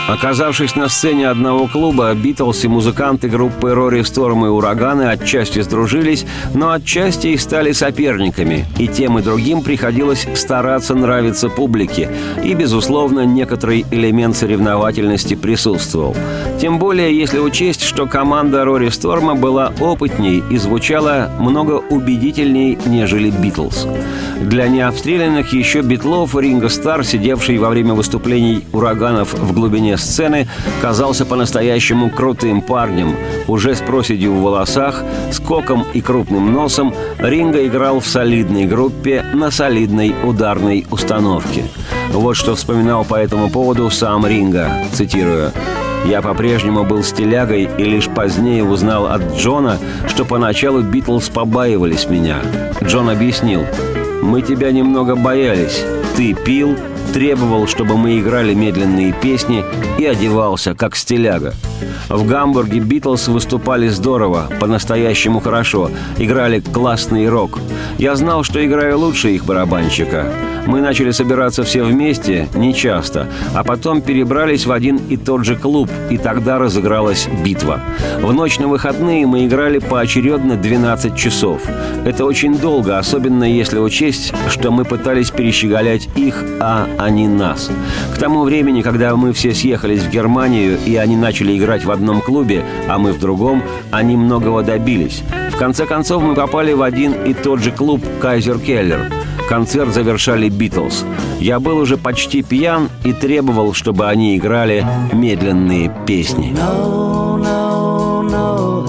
Оказавшись 0.08 0.76
на 0.76 0.88
сцене 0.88 1.28
одного 1.28 1.66
клуба, 1.66 2.14
Битлз 2.14 2.64
и 2.64 2.68
музыканты 2.68 3.28
группы 3.28 3.74
Рори 3.74 4.02
Сторм 4.02 4.46
и 4.46 4.48
Ураганы 4.48 5.02
отчасти 5.02 5.60
сдружились, 5.62 6.24
но 6.54 6.70
отчасти 6.70 7.28
и 7.28 7.36
стали 7.36 7.72
соперниками, 7.72 8.66
и 8.78 8.86
тем 8.86 9.18
и 9.18 9.22
другим 9.22 9.62
приходилось 9.62 10.26
стараться 10.34 10.94
нравиться 10.94 11.48
публике, 11.48 12.08
и, 12.42 12.54
безусловно, 12.54 13.26
некоторый 13.26 13.84
элемент 13.90 14.36
соревновательности 14.36 15.34
присутствовал. 15.34 16.16
Тем 16.58 16.78
более, 16.78 17.16
если 17.16 17.38
учесть, 17.38 17.82
что 17.82 18.06
команда 18.06 18.64
Рори 18.64 18.88
Сторма 18.88 19.34
была 19.34 19.72
опытней 19.78 20.42
и 20.50 20.56
звучала 20.56 21.30
много 21.38 21.82
убедительней, 21.90 22.78
нежели 22.86 23.30
Битлз. 23.30 23.86
Для 24.40 24.68
необстрелянных 24.68 25.52
еще 25.52 25.82
битлов 25.82 26.34
Ринго 26.34 26.68
Стар, 26.68 27.04
сидевший 27.04 27.58
во 27.58 27.68
время 27.68 27.94
выступлений 27.94 28.64
ураганов 28.72 29.34
в 29.34 29.52
глубине 29.52 29.96
сцены 29.98 30.48
казался 30.80 31.26
по-настоящему 31.26 32.10
крутым 32.10 32.62
парнем. 32.62 33.16
Уже 33.48 33.74
с 33.74 33.80
проседью 33.80 34.32
в 34.32 34.42
волосах, 34.42 35.02
с 35.30 35.38
коком 35.40 35.84
и 35.92 36.00
крупным 36.00 36.52
носом 36.52 36.94
Ринго 37.18 37.66
играл 37.66 38.00
в 38.00 38.06
солидной 38.06 38.64
группе 38.64 39.24
на 39.34 39.50
солидной 39.50 40.14
ударной 40.24 40.86
установке. 40.90 41.64
Вот 42.12 42.34
что 42.34 42.54
вспоминал 42.54 43.04
по 43.04 43.16
этому 43.16 43.50
поводу 43.50 43.90
сам 43.90 44.26
Ринго, 44.26 44.70
цитирую. 44.92 45.52
Я 46.06 46.22
по-прежнему 46.22 46.84
был 46.84 47.02
стилягой 47.02 47.68
и 47.78 47.82
лишь 47.82 48.08
позднее 48.08 48.62
узнал 48.62 49.08
от 49.08 49.22
Джона, 49.36 49.78
что 50.06 50.24
поначалу 50.24 50.80
Битлз 50.80 51.28
побаивались 51.30 52.08
меня. 52.08 52.38
Джон 52.80 53.10
объяснил, 53.10 53.62
«Мы 54.22 54.42
тебя 54.42 54.70
немного 54.70 55.16
боялись. 55.16 55.84
Ты 56.16 56.32
пил, 56.34 56.76
требовал, 57.16 57.66
чтобы 57.66 57.96
мы 57.96 58.20
играли 58.20 58.52
медленные 58.52 59.10
песни 59.10 59.64
и 59.96 60.04
одевался, 60.04 60.74
как 60.74 60.94
стиляга. 60.94 61.54
В 62.10 62.26
Гамбурге 62.26 62.78
Битлз 62.78 63.28
выступали 63.28 63.88
здорово, 63.88 64.50
по-настоящему 64.60 65.40
хорошо, 65.40 65.90
играли 66.18 66.60
классный 66.60 67.26
рок. 67.26 67.58
Я 67.96 68.16
знал, 68.16 68.44
что 68.44 68.62
играю 68.62 68.98
лучше 68.98 69.30
их 69.30 69.46
барабанщика. 69.46 70.30
Мы 70.66 70.80
начали 70.80 71.12
собираться 71.12 71.62
все 71.62 71.84
вместе, 71.84 72.48
не 72.54 72.74
часто, 72.74 73.28
а 73.54 73.62
потом 73.62 74.02
перебрались 74.02 74.66
в 74.66 74.72
один 74.72 74.96
и 75.08 75.16
тот 75.16 75.44
же 75.44 75.56
клуб, 75.56 75.88
и 76.10 76.18
тогда 76.18 76.58
разыгралась 76.58 77.28
битва. 77.44 77.80
В 78.20 78.32
ночь 78.32 78.58
на 78.58 78.66
выходные 78.66 79.26
мы 79.26 79.46
играли 79.46 79.78
поочередно 79.78 80.56
12 80.56 81.16
часов. 81.16 81.62
Это 82.04 82.24
очень 82.24 82.58
долго, 82.58 82.98
особенно 82.98 83.44
если 83.44 83.78
учесть, 83.78 84.32
что 84.50 84.70
мы 84.70 84.84
пытались 84.84 85.30
перещеголять 85.30 86.08
их, 86.16 86.44
а 86.60 86.88
они 87.06 87.28
нас. 87.28 87.70
К 88.14 88.18
тому 88.18 88.42
времени, 88.42 88.82
когда 88.82 89.14
мы 89.16 89.32
все 89.32 89.54
съехались 89.54 90.02
в 90.02 90.10
Германию, 90.10 90.76
и 90.84 90.96
они 90.96 91.16
начали 91.16 91.56
играть 91.56 91.84
в 91.84 91.90
одном 91.90 92.20
клубе, 92.20 92.64
а 92.88 92.98
мы 92.98 93.12
в 93.12 93.20
другом, 93.20 93.62
они 93.92 94.16
многого 94.16 94.62
добились. 94.62 95.22
В 95.52 95.56
конце 95.56 95.86
концов, 95.86 96.22
мы 96.22 96.34
попали 96.34 96.72
в 96.72 96.82
один 96.82 97.12
и 97.12 97.32
тот 97.32 97.60
же 97.60 97.70
клуб 97.70 98.02
«Кайзер 98.20 98.58
Келлер». 98.58 99.10
концерт 99.48 99.94
завершали 99.94 100.48
«Битлз». 100.48 101.04
Я 101.38 101.60
был 101.60 101.78
уже 101.78 101.96
почти 101.96 102.42
пьян 102.42 102.88
и 103.04 103.12
требовал, 103.12 103.72
чтобы 103.72 104.08
они 104.08 104.36
играли 104.36 104.84
медленные 105.12 105.92
песни. 106.06 106.52
No, 106.52 107.36
no, 107.38 108.22
no, 108.22 108.86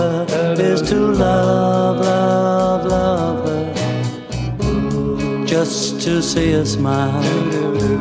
just 5.48 6.02
to 6.02 6.22
see 6.22 6.52
a 6.52 6.66
smile 6.66 7.24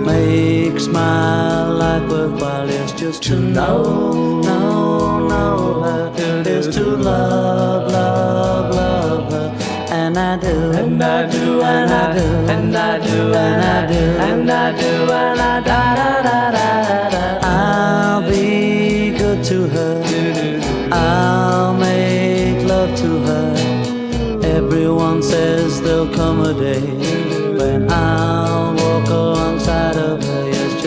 makes 0.04 0.88
my 0.88 1.68
life 1.68 2.10
worthwhile. 2.10 2.68
It's 2.68 2.90
just 2.92 3.22
to 3.24 3.38
know, 3.38 4.40
know, 4.40 5.28
know 5.28 5.82
her. 5.82 6.12
Is 6.44 6.74
to 6.74 6.84
love, 6.84 7.92
love, 7.92 8.74
love 8.74 9.32
her. 9.32 9.94
And 9.94 10.18
I 10.18 10.36
do, 10.38 10.72
and 10.72 11.02
I 11.02 11.30
do, 11.30 11.62
and 11.62 11.92
I 11.92 12.18
do, 12.18 12.24
and 12.50 12.76
I 12.76 12.98
do, 12.98 13.32
and 13.32 13.62
I 13.62 13.86
do, 13.86 13.94
and 13.94 14.50
I 14.50 14.72
do, 14.72 15.12
and 15.12 15.40
I 15.40 15.60
da 15.60 15.94
da 15.94 16.22
da 16.22 16.50
da 16.52 17.10
da. 17.10 17.38
I'll 17.42 18.28
be 18.28 19.16
good 19.16 19.44
to 19.44 19.68
her. 19.68 20.88
I'll 20.90 21.74
make 21.74 22.66
love 22.66 22.96
to 22.98 23.20
her. 23.28 24.40
Everyone 24.42 25.22
says 25.22 25.80
there'll 25.80 26.12
come 26.12 26.40
a 26.40 26.52
day 26.52 27.35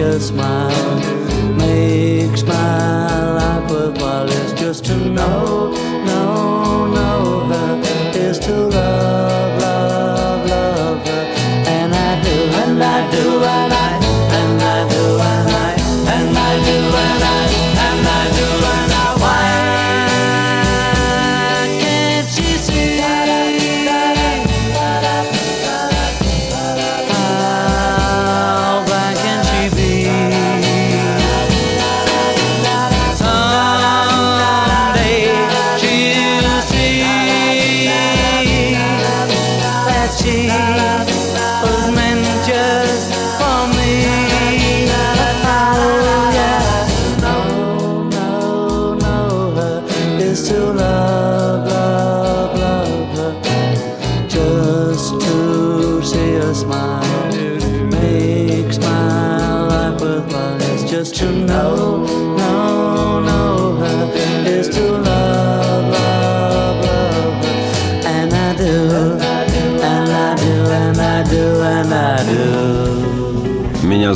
your 0.00 0.18
smile 0.18 0.96
makes 1.56 2.42
my 2.42 3.32
life 3.34 3.70
worthwhile. 3.70 4.26
It's 4.30 4.58
just 4.58 4.86
to 4.86 4.96
know, 4.96 5.72
know. 6.06 6.59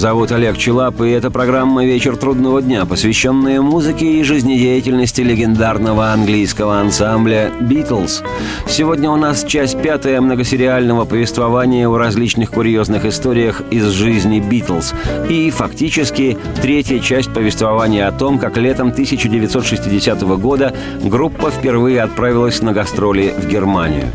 Зовут 0.05 0.33
Олег 0.33 0.59
Челап, 0.59 1.01
и 1.01 1.09
это 1.09 1.31
программа 1.31 1.87
«Вечер 1.87 2.19
трудного 2.19 2.61
дня», 2.61 2.85
посвященная 2.85 3.63
музыке 3.63 4.21
и 4.21 4.23
жизнедеятельности 4.23 5.23
легендарного 5.23 6.13
английского 6.13 6.79
ансамбля 6.79 7.51
«Битлз». 7.59 8.23
Сегодня 8.69 9.11
у 9.11 9.17
нас 9.17 9.45
часть 9.45 9.81
пятая 9.81 10.21
многосериального 10.21 11.07
повествования 11.07 11.89
о 11.89 11.97
различных 11.97 12.51
курьезных 12.51 13.07
историях 13.07 13.63
из 13.71 13.87
жизни 13.87 14.41
«Битлз» 14.41 14.93
и, 15.31 15.49
фактически, 15.49 16.37
третья 16.61 16.99
часть 16.99 17.33
повествования 17.33 18.07
о 18.07 18.13
том, 18.13 18.39
как 18.39 18.59
летом 18.59 18.89
1960 18.89 20.21
года 20.39 20.75
группа 21.03 21.51
впервые 21.51 22.03
отправилась 22.03 22.61
на 22.61 22.75
гастроли 22.75 23.33
в 23.39 23.49
Германию. 23.49 24.11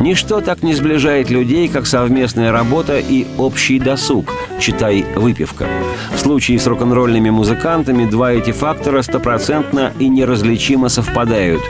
Ничто 0.00 0.40
так 0.40 0.62
не 0.62 0.74
сближает 0.74 1.30
людей, 1.30 1.68
как 1.68 1.86
совместная 1.86 2.52
работа 2.52 2.98
и 2.98 3.26
общий 3.38 3.78
досуг, 3.78 4.32
читай 4.60 5.04
выпивка. 5.14 5.66
В 6.14 6.18
случае 6.18 6.58
с 6.58 6.66
рок-н-ролльными 6.66 7.30
музыкантами 7.30 8.04
два 8.04 8.32
эти 8.32 8.52
фактора 8.52 9.02
стопроцентно 9.02 9.92
и 9.98 10.08
неразличимо 10.08 10.88
совпадают. 10.88 11.62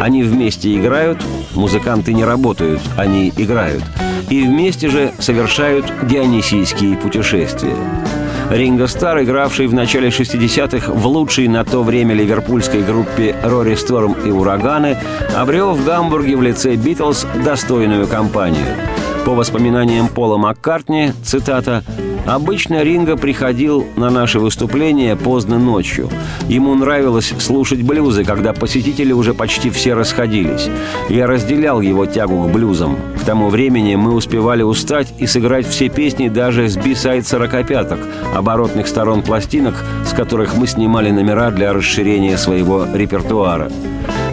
Они 0.00 0.22
вместе 0.22 0.76
играют, 0.76 1.18
музыканты 1.54 2.12
не 2.12 2.24
работают, 2.24 2.80
они 2.96 3.32
играют. 3.36 3.82
И 4.28 4.42
вместе 4.42 4.88
же 4.88 5.12
совершают 5.18 5.92
дионисийские 6.02 6.96
путешествия. 6.96 7.76
Ринго 8.50 8.88
Стар, 8.88 9.22
игравший 9.22 9.68
в 9.68 9.74
начале 9.74 10.08
60-х 10.08 10.92
в 10.92 11.06
лучшей 11.06 11.46
на 11.46 11.64
то 11.64 11.84
время 11.84 12.16
ливерпульской 12.16 12.82
группе 12.82 13.36
«Рори 13.44 13.76
Сторм» 13.76 14.16
и 14.24 14.30
«Ураганы», 14.30 14.98
обрел 15.36 15.72
в 15.72 15.84
Гамбурге 15.84 16.34
в 16.36 16.42
лице 16.42 16.74
«Битлз» 16.74 17.28
достойную 17.44 18.08
компанию. 18.08 18.66
По 19.24 19.34
воспоминаниям 19.34 20.08
Пола 20.08 20.36
Маккартни, 20.36 21.12
цитата, 21.22 21.84
Обычно 22.30 22.84
Ринго 22.84 23.16
приходил 23.16 23.84
на 23.96 24.08
наши 24.08 24.38
выступления 24.38 25.16
поздно 25.16 25.58
ночью. 25.58 26.08
Ему 26.46 26.76
нравилось 26.76 27.34
слушать 27.40 27.82
блюзы, 27.82 28.22
когда 28.22 28.52
посетители 28.52 29.10
уже 29.10 29.34
почти 29.34 29.68
все 29.68 29.94
расходились. 29.94 30.68
Я 31.08 31.26
разделял 31.26 31.80
его 31.80 32.06
тягу 32.06 32.44
к 32.44 32.52
блюзам. 32.52 32.96
К 33.20 33.24
тому 33.24 33.48
времени 33.48 33.96
мы 33.96 34.14
успевали 34.14 34.62
устать 34.62 35.12
и 35.18 35.26
сыграть 35.26 35.66
все 35.66 35.88
песни 35.88 36.28
даже 36.28 36.68
с 36.68 36.76
бисайд 36.76 37.26
сорокопяток, 37.26 37.98
оборотных 38.32 38.86
сторон 38.86 39.22
пластинок, 39.22 39.74
с 40.08 40.12
которых 40.12 40.54
мы 40.54 40.68
снимали 40.68 41.10
номера 41.10 41.50
для 41.50 41.72
расширения 41.72 42.38
своего 42.38 42.86
репертуара. 42.94 43.72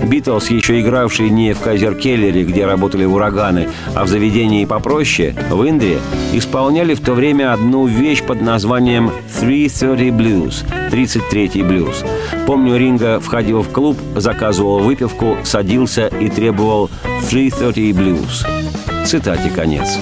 Битлз, 0.04 0.50
еще 0.50 0.80
игравшие 0.82 1.30
не 1.30 1.54
в 1.54 1.62
Кайзер-Келлере, 1.62 2.44
где 2.44 2.66
работали 2.66 3.06
ураганы, 3.06 3.70
а 3.96 4.04
в 4.06 4.08
заведении 4.08 4.66
попроще, 4.66 5.36
в 5.50 5.68
Индре, 5.68 6.00
исполняли 6.34 6.94
в 6.94 7.02
то 7.02 7.14
время 7.14 7.54
одну 7.54 7.86
вещь 7.86 8.24
под 8.24 8.42
названием 8.42 9.12
«330 9.42 10.10
Blues»— 10.10 10.66
«33 10.92 11.68
блюз». 11.68 12.04
Помню, 12.46 12.78
Ринга 12.78 13.20
входил 13.20 13.62
в 13.62 13.70
клуб, 13.70 13.98
заказывал 14.16 14.80
выпивку, 14.80 15.38
садился 15.44 16.08
и 16.08 16.30
требовал 16.30 16.90
«330 17.30 17.92
Blues». 17.92 18.46
Цитате 19.06 19.50
конец. 19.50 20.00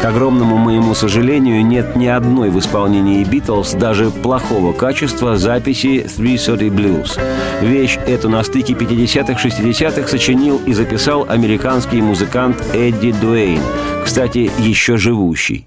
К 0.00 0.04
огромному 0.04 0.58
моему 0.58 0.94
сожалению, 0.94 1.66
нет 1.66 1.96
ни 1.96 2.06
одной 2.06 2.50
в 2.50 2.58
исполнении 2.60 3.24
«Битлз» 3.24 3.72
даже 3.72 4.10
плохого 4.10 4.72
качества 4.72 5.36
записи 5.36 6.06
«330 6.06 6.68
Blues». 6.68 7.18
Вещь 7.60 7.98
эту 8.06 8.28
на 8.28 8.44
стыке 8.44 8.74
50-х-60-х 8.74 10.06
сочинил 10.08 10.60
и 10.64 10.72
записал 10.72 11.26
американский 11.28 12.00
музыкант 12.00 12.62
Эдди 12.72 13.12
Дуэйн, 13.12 13.60
кстати, 14.04 14.50
еще 14.60 14.96
живущий. 14.96 15.66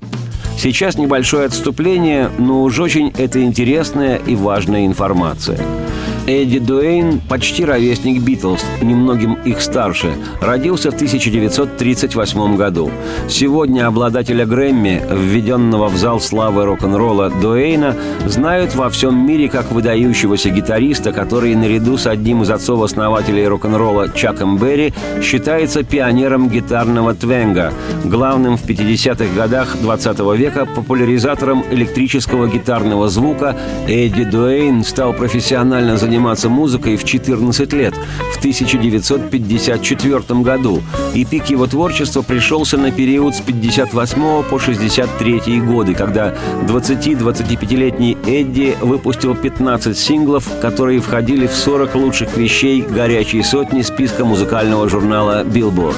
Сейчас 0.58 0.98
небольшое 0.98 1.46
отступление, 1.46 2.30
но 2.38 2.64
уж 2.64 2.80
очень 2.80 3.12
это 3.18 3.44
интересная 3.44 4.16
и 4.16 4.36
важная 4.36 4.86
информация– 4.86 5.60
Эдди 6.28 6.60
Дуэйн– 6.60 7.20
почти 7.30 7.66
ровесник 7.66 8.22
Битлз, 8.22 8.64
немногим 8.82 9.40
их 9.44 9.60
старше. 9.60 10.14
Родился 10.40 10.92
в 10.92 10.94
1938 10.94 12.56
году. 12.56 12.92
Сегодня 13.28 13.88
обладателя 13.88 14.46
Грэмми, 14.46 15.02
введенного 15.10 15.88
в 15.88 15.98
зал 15.98 16.20
славы 16.20 16.66
рок-н-ролла 16.66 17.32
Дуэйна, 17.42 17.96
знают 18.28 18.76
во 18.76 18.92
всем 18.92 19.26
мире 19.26 19.50
как 19.50 19.72
выдающегося 19.72 20.52
гитариста, 20.52 21.12
который 21.12 21.56
наряду 21.56 21.98
с 21.98 22.06
одним 22.06 22.44
из 22.44 22.52
отцов-основателей 22.52 23.48
рок-н-ролла 23.48 24.10
Чаком 24.14 24.60
Берри 24.60 24.94
считается 25.24 25.84
пионером 25.84 26.50
гитарного 26.50 27.16
твенга, 27.16 27.74
главным 28.04 28.58
в 28.58 28.66
50-х 28.66 29.36
годах 29.36 29.76
20 29.82 30.20
века 30.38 30.68
популяризатором 30.68 31.64
электрического 31.72 32.48
гитарного 32.48 33.10
звука 33.10 33.58
Эдди 33.88 34.24
Дуэйн 34.24 34.84
стал 34.84 35.14
профессионально 35.14 35.98
заниматься 35.98 36.11
заниматься 36.12 36.50
музыкой 36.50 36.98
в 36.98 37.06
14 37.06 37.72
лет, 37.72 37.94
в 38.34 38.40
1954 38.40 40.42
году, 40.42 40.84
и 41.14 41.24
пик 41.24 41.46
его 41.46 41.68
творчества 41.68 42.22
пришелся 42.22 42.78
на 42.78 42.92
период 42.92 43.34
с 43.34 43.40
58 43.40 44.44
по 44.44 44.60
63 44.60 45.62
годы, 45.62 45.94
когда 45.94 46.36
20-25-летний 46.68 48.18
Эдди 48.28 48.76
выпустил 48.82 49.36
15 49.36 49.98
синглов, 49.98 50.50
которые 50.60 51.00
входили 51.00 51.48
в 51.48 51.54
40 51.54 51.96
лучших 51.96 52.36
вещей 52.36 52.82
горячей 52.82 53.42
сотни 53.42 53.82
списка 53.82 54.26
музыкального 54.26 54.90
журнала 54.90 55.46
Billboard. 55.46 55.96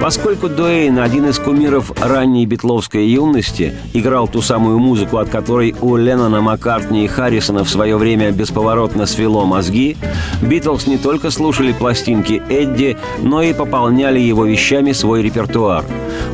Поскольку 0.00 0.48
Дуэйн, 0.48 0.98
один 0.98 1.28
из 1.28 1.38
кумиров 1.38 1.92
ранней 2.00 2.46
битловской 2.46 3.06
юности, 3.06 3.74
играл 3.92 4.26
ту 4.28 4.40
самую 4.40 4.78
музыку, 4.78 5.18
от 5.18 5.28
которой 5.28 5.74
у 5.82 5.94
Леннона, 5.96 6.40
Маккартни 6.40 7.04
и 7.04 7.06
Харрисона 7.06 7.64
в 7.64 7.68
свое 7.68 7.98
время 7.98 8.30
бесповоротно 8.30 9.04
свело 9.04 9.44
мозги, 9.44 9.98
Битлз 10.40 10.86
не 10.86 10.96
только 10.96 11.30
слушали 11.30 11.72
пластинки 11.72 12.42
Эдди, 12.48 12.96
но 13.18 13.42
и 13.42 13.52
пополняли 13.52 14.18
его 14.18 14.46
вещами 14.46 14.92
свой 14.92 15.20
репертуар. 15.22 15.84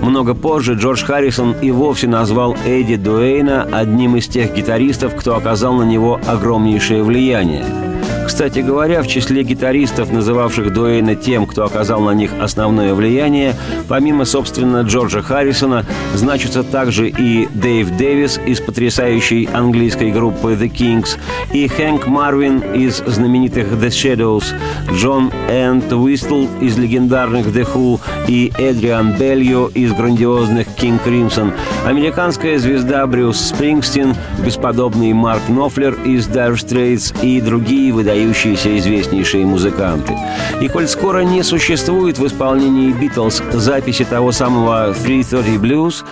Много 0.00 0.35
позже 0.35 0.74
Джордж 0.74 1.05
Харрисон 1.05 1.57
и 1.61 1.72
вовсе 1.72 2.07
назвал 2.07 2.57
Эдди 2.64 2.94
Дуэйна 2.94 3.66
одним 3.72 4.14
из 4.16 4.29
тех 4.29 4.55
гитаристов, 4.55 5.16
кто 5.16 5.35
оказал 5.35 5.74
на 5.74 5.85
него 5.85 6.20
огромнейшее 6.26 7.02
влияние– 7.02 7.64
кстати 8.26 8.58
говоря, 8.58 9.02
в 9.02 9.06
числе 9.06 9.42
гитаристов, 9.42 10.12
называвших 10.12 10.72
Дуэйна 10.72 11.14
тем, 11.14 11.46
кто 11.46 11.64
оказал 11.64 12.00
на 12.00 12.10
них 12.10 12.32
основное 12.40 12.92
влияние, 12.94 13.54
помимо, 13.88 14.24
собственно, 14.24 14.82
Джорджа 14.82 15.22
Харрисона, 15.22 15.86
значатся 16.14 16.62
также 16.62 17.08
и 17.08 17.48
Дэйв 17.54 17.96
Дэвис 17.96 18.40
из 18.44 18.60
потрясающей 18.60 19.48
английской 19.52 20.10
группы 20.10 20.52
The 20.52 20.70
Kings, 20.70 21.18
и 21.52 21.68
Хэнк 21.68 22.06
Марвин 22.06 22.58
из 22.74 22.96
знаменитых 23.06 23.68
The 23.72 23.88
Shadows, 23.88 24.44
Джон 24.92 25.30
Энд 25.48 25.92
Уистл 25.92 26.46
из 26.60 26.76
легендарных 26.76 27.46
The 27.46 27.66
Who 27.72 28.00
и 28.28 28.52
Эдриан 28.58 29.12
Бельо 29.12 29.68
из 29.68 29.92
грандиозных 29.92 30.66
King 30.76 31.00
Crimson, 31.04 31.52
американская 31.84 32.58
звезда 32.58 33.06
Брюс 33.06 33.38
Спрингстин, 33.38 34.14
бесподобный 34.44 35.12
Марк 35.12 35.42
Нофлер 35.48 35.94
из 36.04 36.28
Dire 36.28 36.54
Straits 36.54 37.14
и 37.22 37.40
другие 37.40 37.92
выдающиеся 37.92 38.76
известнейшие 38.78 39.46
музыканты. 39.46 40.16
И 40.60 40.68
коль 40.68 40.88
скоро 40.88 41.20
не 41.20 41.42
существует 41.42 42.18
в 42.18 42.26
исполнении 42.26 42.92
Битлз 42.92 43.42
записи 43.52 44.04
того 44.04 44.32
самого 44.32 44.94
330 44.94 45.60
Blues, 45.60 46.04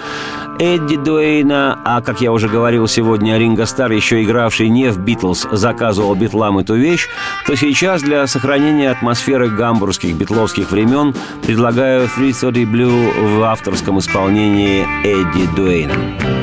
Эдди 0.59 0.97
Дуэйна, 0.97 1.79
а, 1.85 2.01
как 2.01 2.21
я 2.21 2.33
уже 2.33 2.49
говорил 2.49 2.87
сегодня, 2.87 3.39
Ринго 3.39 3.67
Стар, 3.67 3.91
еще 3.91 4.23
игравший 4.23 4.69
не 4.69 4.91
в 4.91 4.99
Битлз, 4.99 5.47
заказывал 5.51 6.15
битлам 6.15 6.59
эту 6.59 6.75
вещь, 6.75 7.09
то 7.47 7.57
сейчас 7.57 8.03
для 8.03 8.27
сохранения 8.27 8.91
атмосферы 8.91 9.49
гамбургских 9.49 10.15
битловских 10.15 10.71
времен 10.71 11.15
предлагаю 11.43 12.09
330 12.09 12.69
Blue 12.69 13.39
в 13.39 13.43
авторском 13.43 13.99
исполнении 13.99 14.87
Эдди 15.05 15.49
Дуэйна. 15.57 16.34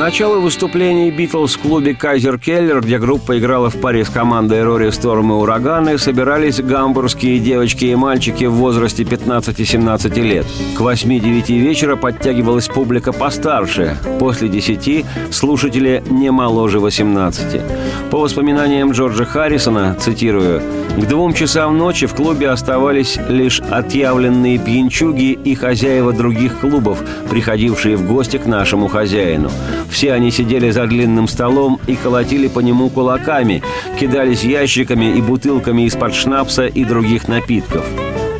Началу 0.00 0.40
выступлений 0.40 1.10
«Битлз» 1.10 1.56
в 1.56 1.58
клубе 1.58 1.94
«Кайзер 1.94 2.38
Келлер», 2.38 2.80
где 2.80 2.98
группа 2.98 3.38
играла 3.38 3.68
в 3.68 3.78
паре 3.78 4.02
с 4.02 4.08
командой 4.08 4.64
«Рори 4.64 4.88
Сторм» 4.88 5.30
и 5.30 5.34
«Ураганы», 5.34 5.98
собирались 5.98 6.58
гамбургские 6.58 7.38
девочки 7.38 7.84
и 7.84 7.94
мальчики 7.94 8.44
в 8.44 8.52
возрасте 8.52 9.02
15-17 9.02 10.20
лет. 10.22 10.46
К 10.74 10.80
8-9 10.80 11.58
вечера 11.58 11.96
подтягивалась 11.96 12.66
публика 12.66 13.12
постарше, 13.12 13.98
после 14.18 14.48
10– 14.48 15.04
слушатели 15.30 16.02
не 16.08 16.30
моложе 16.30 16.80
18. 16.80 17.60
По 18.10 18.20
воспоминаниям 18.20 18.92
Джорджа 18.92 19.26
Харрисона, 19.26 19.96
цитирую, 20.00 20.62
«К 20.96 21.06
двум 21.06 21.34
часам 21.34 21.76
ночи 21.76 22.06
в 22.06 22.14
клубе 22.14 22.48
оставались 22.48 23.18
лишь 23.28 23.60
отъявленные 23.60 24.58
пьянчуги 24.58 25.32
и 25.32 25.54
хозяева 25.54 26.14
других 26.14 26.58
клубов, 26.58 27.02
приходившие 27.28 27.96
в 27.96 28.06
гости 28.06 28.38
к 28.38 28.46
нашему 28.46 28.88
хозяину. 28.88 29.50
Все 29.90 30.12
они 30.12 30.30
сидели 30.30 30.70
за 30.70 30.86
длинным 30.86 31.28
столом 31.28 31.80
и 31.86 31.96
колотили 31.96 32.48
по 32.48 32.60
нему 32.60 32.88
кулаками, 32.88 33.62
кидались 33.98 34.44
ящиками 34.44 35.16
и 35.16 35.20
бутылками 35.20 35.82
из-под 35.82 36.14
шнапса 36.14 36.66
и 36.66 36.84
других 36.84 37.28
напитков. 37.28 37.84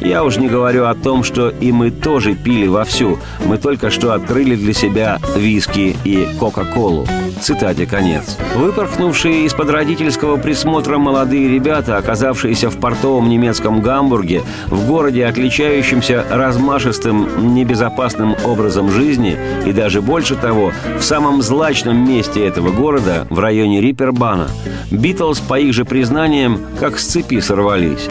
Я 0.01 0.25
уж 0.25 0.39
не 0.39 0.49
говорю 0.49 0.87
о 0.87 0.95
том, 0.95 1.23
что 1.23 1.51
и 1.51 1.73
мы 1.73 1.91
тоже 1.91 2.35
пили 2.35 2.67
вовсю. 2.67 3.19
Мы 3.45 3.59
только 3.59 3.91
что 3.91 4.13
открыли 4.13 4.57
для 4.57 4.73
себя 4.73 5.19
виски 5.37 5.97
и 6.05 6.27
Кока-Колу. 6.39 7.07
Цитате 7.41 7.87
конец. 7.87 8.37
Выпорхнувшие 8.55 9.45
из-под 9.47 9.71
родительского 9.71 10.37
присмотра 10.37 10.99
молодые 10.99 11.49
ребята, 11.49 11.97
оказавшиеся 11.97 12.71
в 12.71 12.79
портовом 12.79 13.29
немецком 13.29 13.81
Гамбурге, 13.81 14.43
в 14.67 14.87
городе, 14.87 15.27
отличающемся 15.27 16.25
размашистым, 16.31 17.55
небезопасным 17.55 18.37
образом 18.45 18.91
жизни, 18.91 19.39
и 19.67 19.73
даже 19.73 20.03
больше 20.03 20.35
того, 20.35 20.73
в 20.99 21.03
самом 21.03 21.43
злачном 21.43 22.09
месте 22.09 22.47
этого 22.47 22.71
города, 22.71 23.27
в 23.31 23.39
районе 23.39 23.81
Рипербана, 23.81 24.49
Битлз, 24.91 25.41
по 25.41 25.59
их 25.59 25.73
же 25.73 25.85
признаниям, 25.85 26.61
как 26.79 26.99
с 26.99 27.07
цепи 27.07 27.41
сорвались. 27.41 28.09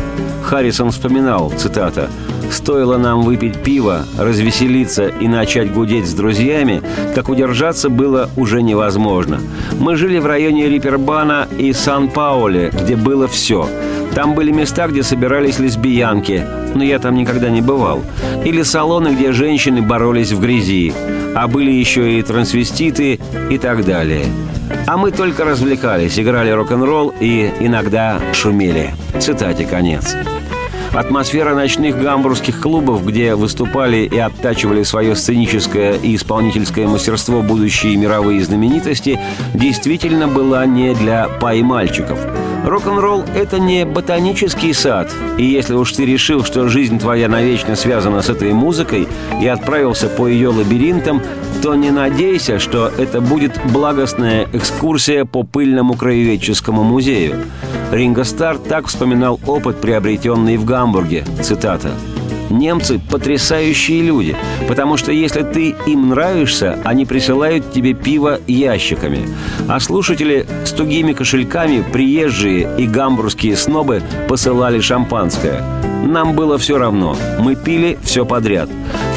Харрисон 0.50 0.90
вспоминал, 0.90 1.54
цитата, 1.56 2.10
«Стоило 2.50 2.98
нам 2.98 3.22
выпить 3.22 3.62
пиво, 3.62 4.04
развеселиться 4.18 5.06
и 5.06 5.28
начать 5.28 5.72
гудеть 5.72 6.08
с 6.08 6.14
друзьями, 6.16 6.82
как 7.14 7.30
удержаться 7.30 7.92
было 7.92 8.32
уже 8.36 8.64
невозможно. 8.64 9.40
Мы 9.80 9.96
жили 9.96 10.18
в 10.18 10.26
районе 10.26 10.68
Рипербана 10.68 11.48
и 11.60 11.72
Сан-Пауле, 11.72 12.72
где 12.74 12.96
было 12.96 13.28
все. 13.28 13.70
Там 14.16 14.34
были 14.34 14.50
места, 14.50 14.88
где 14.88 15.04
собирались 15.04 15.60
лесбиянки, 15.60 16.44
но 16.74 16.84
я 16.84 16.98
там 16.98 17.14
никогда 17.14 17.52
не 17.52 17.62
бывал. 17.62 18.02
Или 18.44 18.64
салоны, 18.64 19.10
где 19.10 19.32
женщины 19.34 19.84
боролись 19.84 20.32
в 20.32 20.42
грязи. 20.42 20.92
А 21.36 21.48
были 21.48 21.70
еще 21.70 22.18
и 22.18 22.24
трансвеститы 22.24 23.20
и 23.52 23.58
так 23.60 23.86
далее. 23.86 24.26
А 24.88 24.98
мы 24.98 25.12
только 25.12 25.46
развлекались, 25.46 26.20
играли 26.20 26.50
рок-н-ролл 26.50 27.14
и 27.20 27.52
иногда 27.60 28.20
шумели. 28.34 28.96
Цитате 29.20 29.68
конец. 29.68 30.16
Атмосфера 30.94 31.54
ночных 31.56 32.02
гамбургских 32.02 32.60
клубов, 32.60 33.06
где 33.06 33.36
выступали 33.36 33.98
и 33.98 34.18
оттачивали 34.18 34.84
свое 34.84 35.16
сценическое 35.16 35.94
и 35.94 36.16
исполнительское 36.16 36.88
мастерство 36.88 37.42
будущие 37.42 37.96
мировые 37.96 38.44
знаменитости, 38.44 39.20
действительно 39.54 40.28
была 40.28 40.66
не 40.66 40.94
для 40.96 41.28
пай-мальчиков– 41.28 42.20
Рок-н-ролл– 42.66 43.24
это 43.36 43.58
не 43.58 43.86
ботанический 43.86 44.74
сад. 44.74 45.12
И 45.38 45.46
если 45.46 45.74
уж 45.74 45.94
ты 45.94 46.06
решил, 46.06 46.44
что 46.44 46.68
жизнь 46.68 47.00
твоя 47.00 47.30
навечно 47.30 47.76
связана 47.76 48.22
с 48.22 48.30
этой 48.30 48.54
музыкой 48.54 49.08
и 49.42 49.48
отправился 49.48 50.08
по 50.08 50.28
ее 50.28 50.50
лабиринтам, 50.50 51.22
то 51.64 51.74
не 51.76 51.90
надейся, 51.90 52.60
что 52.60 52.92
это 52.98 53.22
будет 53.22 53.60
благостная 53.72 54.48
экскурсия 54.54 55.26
по 55.26 55.44
пыльному 55.44 55.96
краеведческому 55.96 56.84
музею. 56.84 57.38
Ринго 57.92 58.24
Стар 58.24 58.58
так 58.60 58.88
вспоминал 58.88 59.40
опыт, 59.48 59.82
приобретенный 59.82 60.58
в 60.58 60.66
Гамбурге. 60.66 61.26
Цитата. 61.42 61.92
Немцы– 62.52 63.00
потрясающие 63.12 64.02
люди, 64.02 64.36
потому 64.68 64.98
что 64.98 65.12
если 65.12 65.44
ты 65.44 65.76
им 65.86 66.10
нравишься, 66.10 66.80
они 66.84 67.06
присылают 67.06 67.72
тебе 67.72 67.94
пиво 67.94 68.40
ящиками. 68.48 69.28
А 69.68 69.80
слушатели 69.80 70.46
с 70.66 70.72
тугими 70.72 71.14
кошельками, 71.14 71.84
приезжие 71.92 72.70
и 72.78 72.88
гамбургские 72.88 73.56
снобы 73.56 74.02
посылали 74.28 74.80
шампанское. 74.80 75.64
Нам 76.06 76.34
было 76.34 76.58
все 76.58 76.78
равно. 76.78 77.16
Мы 77.40 77.56
пили 77.56 78.00
все 78.04 78.26
подряд. 78.26 78.70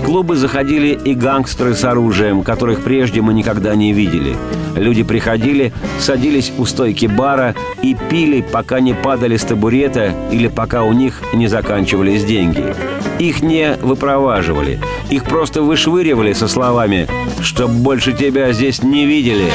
Клубы 0.04 0.36
заходили 0.36 0.98
и 1.04 1.14
гангстеры 1.14 1.74
с 1.74 1.84
оружием, 1.84 2.42
которых 2.42 2.82
прежде 2.82 3.22
мы 3.22 3.32
никогда 3.32 3.74
не 3.74 3.92
видели. 3.92 4.36
Люди 4.74 5.02
приходили, 5.02 5.72
садились 6.00 6.52
у 6.58 6.64
стойки 6.66 7.06
бара 7.06 7.54
и 7.82 7.96
пили, 8.10 8.40
пока 8.42 8.80
не 8.80 8.94
падали 8.94 9.36
с 9.36 9.44
табурета 9.44 10.12
или 10.30 10.48
пока 10.48 10.82
у 10.82 10.92
них 10.92 11.22
не 11.34 11.46
заканчивались 11.46 12.24
деньги. 12.24 12.74
Их 13.18 13.42
не 13.42 13.76
выпроваживали. 13.80 14.80
Их 15.10 15.24
просто 15.24 15.62
вышвыривали 15.62 16.32
со 16.32 16.48
словами 16.48 17.06
«Чтоб 17.40 17.70
больше 17.70 18.12
тебя 18.12 18.52
здесь 18.52 18.82
не 18.82 19.06
видели». 19.06 19.50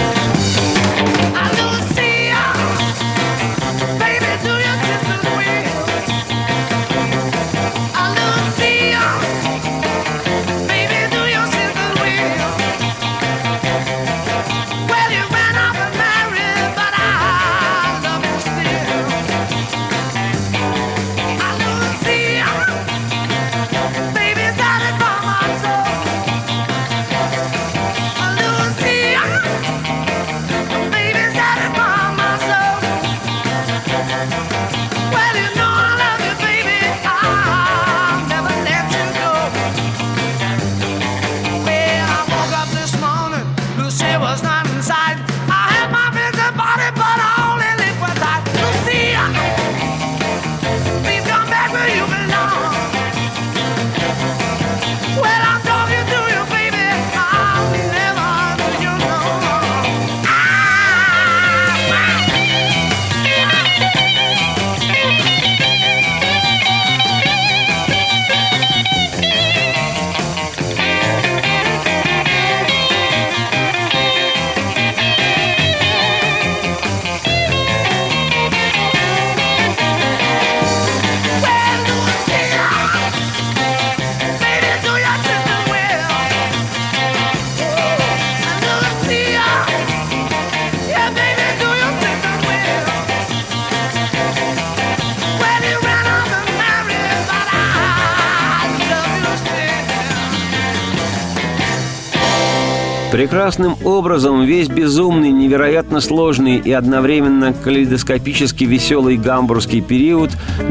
Прекрасным 103.17 103.77
образом 103.83 104.45
весь 104.45 104.67
безумный, 104.67 105.31
невероятно 105.31 106.01
сложный 106.01 106.57
и 106.57 106.71
одновременно 106.71 107.51
калейдоскопически 107.51 108.63
веселый 108.65 109.17
гамбургский 109.17 109.81
период 109.81 110.29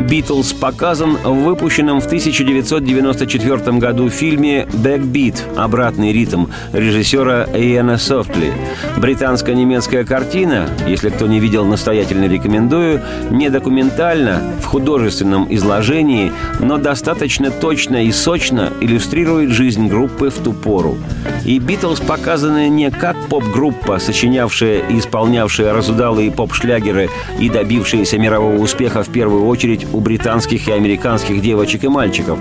«Битлз» 0.09 0.53
показан 0.53 1.17
в 1.25 1.43
выпущенном 1.43 2.01
в 2.01 2.07
1994 2.07 3.79
году 3.79 4.11
фильме 4.11 4.69
«Бэкбит»– 4.73 5.43
«Обратный 5.57 6.13
ритм» 6.13 6.45
режиссера 6.73 7.49
Иэна 7.53 7.99
Софтли. 7.99 8.53
Британско-немецкая 8.97 10.05
картина, 10.05 10.69
если 10.87 11.09
кто 11.09 11.27
не 11.27 11.41
видел, 11.41 11.65
настоятельно 11.65 12.27
рекомендую, 12.27 13.03
не 13.29 13.51
документально, 13.51 14.41
в 14.61 14.67
художественном 14.67 15.53
изложении, 15.53 16.31
но 16.61 16.79
достаточно 16.79 17.51
точно 17.51 18.05
и 18.05 18.13
сочно 18.13 18.73
иллюстрирует 18.81 19.51
жизнь 19.51 19.89
группы 19.89 20.31
в 20.31 20.39
ту 20.39 20.53
пору. 20.53 20.97
И 21.45 21.59
«Битлз» 21.59 21.99
показывает 21.99 22.36
связаны 22.37 22.69
не 22.69 22.91
как 22.91 23.17
поп-группа, 23.31 23.99
сочинявшая 23.99 24.81
и 24.91 24.99
исполнявшая 24.99 25.73
разудалые 25.73 26.31
поп-шлягеры 26.31 27.09
и 27.39 27.49
добившиеся 27.49 28.19
мирового 28.19 28.57
успеха 28.57 29.03
в 29.03 29.09
первую 29.09 29.47
очередь 29.47 29.87
у 29.95 30.01
британских 30.01 30.69
и 30.69 30.73
американских 30.73 31.41
девочек 31.41 31.85
и 31.85 31.89
мальчиков, 31.89 32.39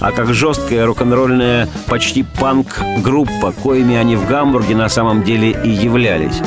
а 0.00 0.12
как 0.12 0.34
жесткая 0.34 0.84
рок-н-ролльная 0.84 1.66
почти 1.86 2.26
панк-группа, 2.38 3.54
коими 3.62 3.96
они 3.96 4.16
в 4.16 4.28
Гамбурге 4.28 4.76
на 4.76 4.90
самом 4.90 5.22
деле 5.22 5.56
и 5.64 5.70
являлись. 5.70 6.42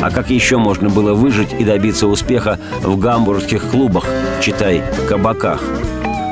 А 0.00 0.12
как 0.12 0.30
еще 0.30 0.56
можно 0.56 0.88
было 0.88 1.12
выжить 1.12 1.52
и 1.58 1.64
добиться 1.64 2.06
успеха 2.06 2.60
в 2.82 2.96
гамбургских 2.96 3.68
клубах, 3.68 4.06
читай, 4.40 4.80
кабаках? 5.08 5.60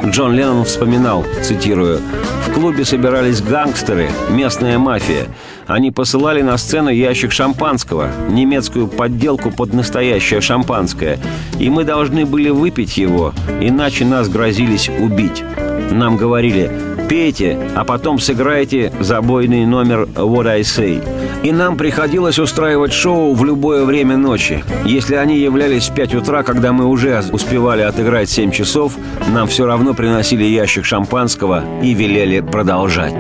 Джон 0.05 0.35
Леннон 0.35 0.65
вспоминал, 0.65 1.25
цитирую, 1.43 2.01
«В 2.47 2.53
клубе 2.53 2.85
собирались 2.85 3.41
гангстеры, 3.41 4.11
местная 4.31 4.77
мафия. 4.79 5.27
Они 5.69 5.93
посылали 5.93 6.43
на 6.43 6.59
сцену 6.59 6.91
ящик 6.91 7.31
шампанского, 7.31 8.11
немецкую 8.29 8.89
подделку 8.89 9.53
под 9.53 9.73
настоящее 9.73 10.41
шампанское. 10.41 11.19
И 11.61 11.71
мы 11.71 11.85
должны 11.85 12.27
были 12.27 12.51
выпить 12.51 12.97
его, 12.99 13.33
иначе 13.61 14.05
нас 14.05 14.29
грозились 14.29 14.89
убить. 14.89 15.45
Нам 15.93 16.17
говорили, 16.17 16.71
пейте, 17.09 17.59
а 17.75 17.85
потом 17.85 18.19
сыграйте 18.19 18.93
забойный 19.01 19.67
номер 19.67 20.09
«What 20.15 20.49
I 20.49 20.61
Say». 20.63 21.03
И 21.43 21.53
нам 21.53 21.77
приходилось 21.77 22.39
устраивать 22.39 22.93
шоу 22.93 23.35
в 23.35 23.45
любое 23.45 23.85
время 23.85 24.17
ночи. 24.17 24.65
Если 24.85 25.17
они 25.17 25.39
являлись 25.39 25.89
в 25.89 25.95
5 25.95 26.15
утра, 26.15 26.43
когда 26.43 26.73
мы 26.73 26.87
уже 26.87 27.23
успевали 27.33 27.83
отыграть 27.83 28.31
7 28.31 28.53
часов, 28.53 28.97
нам 29.29 29.49
все 29.49 29.67
равно 29.67 29.93
приносили 29.93 30.45
ящик 30.45 30.85
шампанского 30.85 31.65
и 31.83 31.95
велели 31.95 32.41
продолжать. 32.41 33.15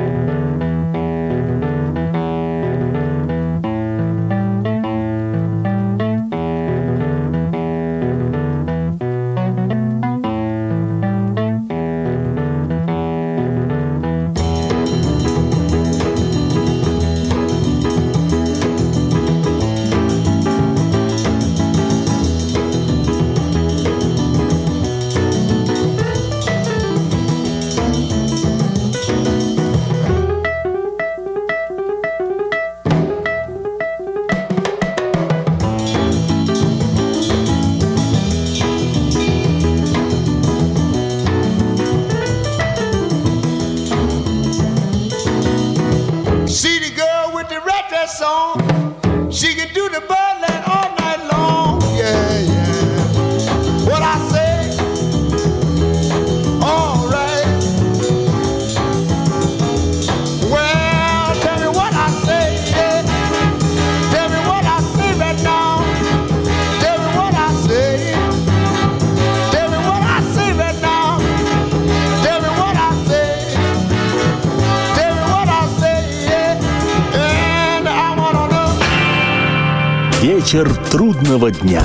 Вечер 80.53 80.75
трудного 80.91 81.51
дня. 81.51 81.83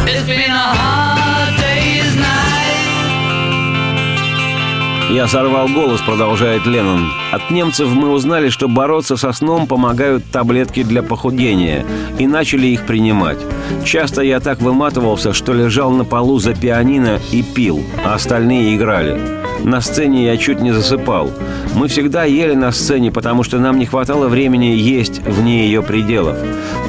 Я 5.18 5.28
сорвал 5.28 5.68
голос, 5.68 5.99
продолжает 6.01 6.68
Леннон. 6.68 7.11
От 7.32 7.49
немцев 7.49 7.89
мы 7.89 8.11
узнали, 8.11 8.49
что 8.49 8.68
бороться 8.68 9.18
со 9.18 9.32
сном 9.32 9.65
помогают 9.65 10.24
таблетки 10.32 10.84
для 10.84 11.01
похудения, 11.01 11.84
и 12.20 12.28
начали 12.28 12.68
их 12.68 12.86
принимать. 12.86 13.39
Часто 13.84 14.22
я 14.22 14.39
так 14.39 14.61
выматывался, 14.61 15.34
что 15.34 15.53
лежал 15.53 15.89
на 15.89 16.05
полу 16.05 16.38
за 16.38 16.53
пианино 16.53 17.20
и 17.32 17.41
пил, 17.41 17.82
а 18.05 18.13
остальные 18.13 18.76
играли. 18.76 19.20
На 19.63 19.82
сцене 19.82 20.26
я 20.26 20.38
чуть 20.38 20.61
не 20.61 20.72
засыпал. 20.72 21.32
Мы 21.74 21.88
всегда 21.88 22.24
ели 22.24 22.53
на 22.53 22.72
сцене, 22.72 23.11
потому 23.11 23.43
что 23.43 23.59
нам 23.59 23.78
не 23.80 23.86
хватало 23.86 24.28
времени 24.28 24.65
есть 24.65 25.20
вне 25.20 25.65
ее 25.65 25.82
пределов. 25.82 26.38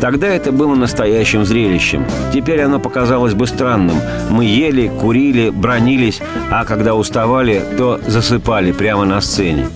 Тогда 0.01 0.29
это 0.29 0.53
было 0.53 0.75
настоящим 0.75 1.45
зрелищем. 1.45 2.05
Теперь 2.33 2.61
оно 2.61 2.79
показалось 2.79 3.35
бы 3.35 3.47
странным. 3.47 3.97
Мы 4.31 4.45
ели, 4.45 4.89
курили, 4.89 5.51
бронились, 5.51 6.21
а 6.51 6.65
когда 6.65 6.95
уставали, 6.95 7.63
то 7.77 8.01
засыпали 8.21 8.73
прямо 8.73 9.05
на 9.05 9.21
сцене. 9.21 9.69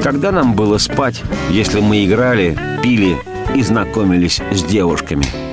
Когда 0.00 0.30
нам 0.30 0.54
было 0.54 0.78
спать, 0.78 1.22
если 1.50 1.80
мы 1.80 2.04
играли, 2.04 2.56
пили 2.84 3.16
и 3.52 3.62
знакомились 3.62 4.40
с 4.52 4.62
девушками– 4.62 5.26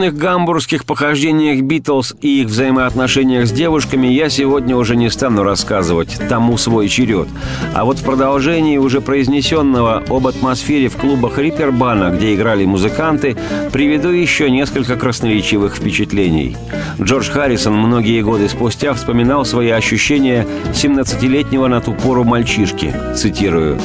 бурных 0.00 0.16
гамбургских 0.16 0.86
похождениях 0.86 1.60
Битлз 1.60 2.14
и 2.22 2.40
их 2.40 2.46
взаимоотношениях 2.46 3.46
с 3.46 3.52
девушками 3.52 4.06
я 4.06 4.30
сегодня 4.30 4.74
уже 4.74 4.96
не 4.96 5.10
стану 5.10 5.42
рассказывать, 5.42 6.18
тому 6.26 6.56
свой 6.56 6.88
черед. 6.88 7.28
А 7.74 7.84
вот 7.84 7.98
в 7.98 8.02
продолжении 8.02 8.78
уже 8.78 9.02
произнесенного 9.02 10.02
об 10.08 10.26
атмосфере 10.26 10.88
в 10.88 10.96
клубах 10.96 11.36
Риппербана, 11.36 12.10
где 12.16 12.34
играли 12.34 12.64
музыканты, 12.64 13.36
приведу 13.74 14.08
еще 14.08 14.50
несколько 14.50 14.96
красноречивых 14.96 15.76
впечатлений. 15.76 16.56
Джордж 16.98 17.30
Харрисон 17.30 17.74
многие 17.74 18.22
годы 18.22 18.48
спустя 18.48 18.94
вспоминал 18.94 19.44
свои 19.44 19.68
ощущения 19.68 20.46
17-летнего 20.72 21.66
на 21.66 21.82
ту 21.82 21.92
пору 21.92 22.24
мальчишки. 22.24 22.94
Цитирую. 23.14 23.78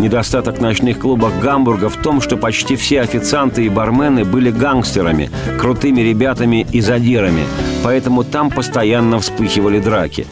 Недостаток 0.00 0.62
ночных 0.62 0.98
клубов 0.98 1.38
Гамбурга 1.42 1.90
в 1.90 1.96
том, 1.98 2.22
что 2.22 2.38
почти 2.38 2.74
все 2.74 3.02
официанты 3.02 3.66
и 3.66 3.68
бармены 3.68 4.24
были 4.24 4.50
гангстерами, 4.50 5.30
крутыми 5.58 6.00
ребятами 6.00 6.66
и 6.72 6.80
задирами, 6.80 7.44
поэтому 7.84 8.24
там 8.24 8.50
постоянно 8.50 9.18
вспыхивали 9.18 9.78
драки. 9.78 10.26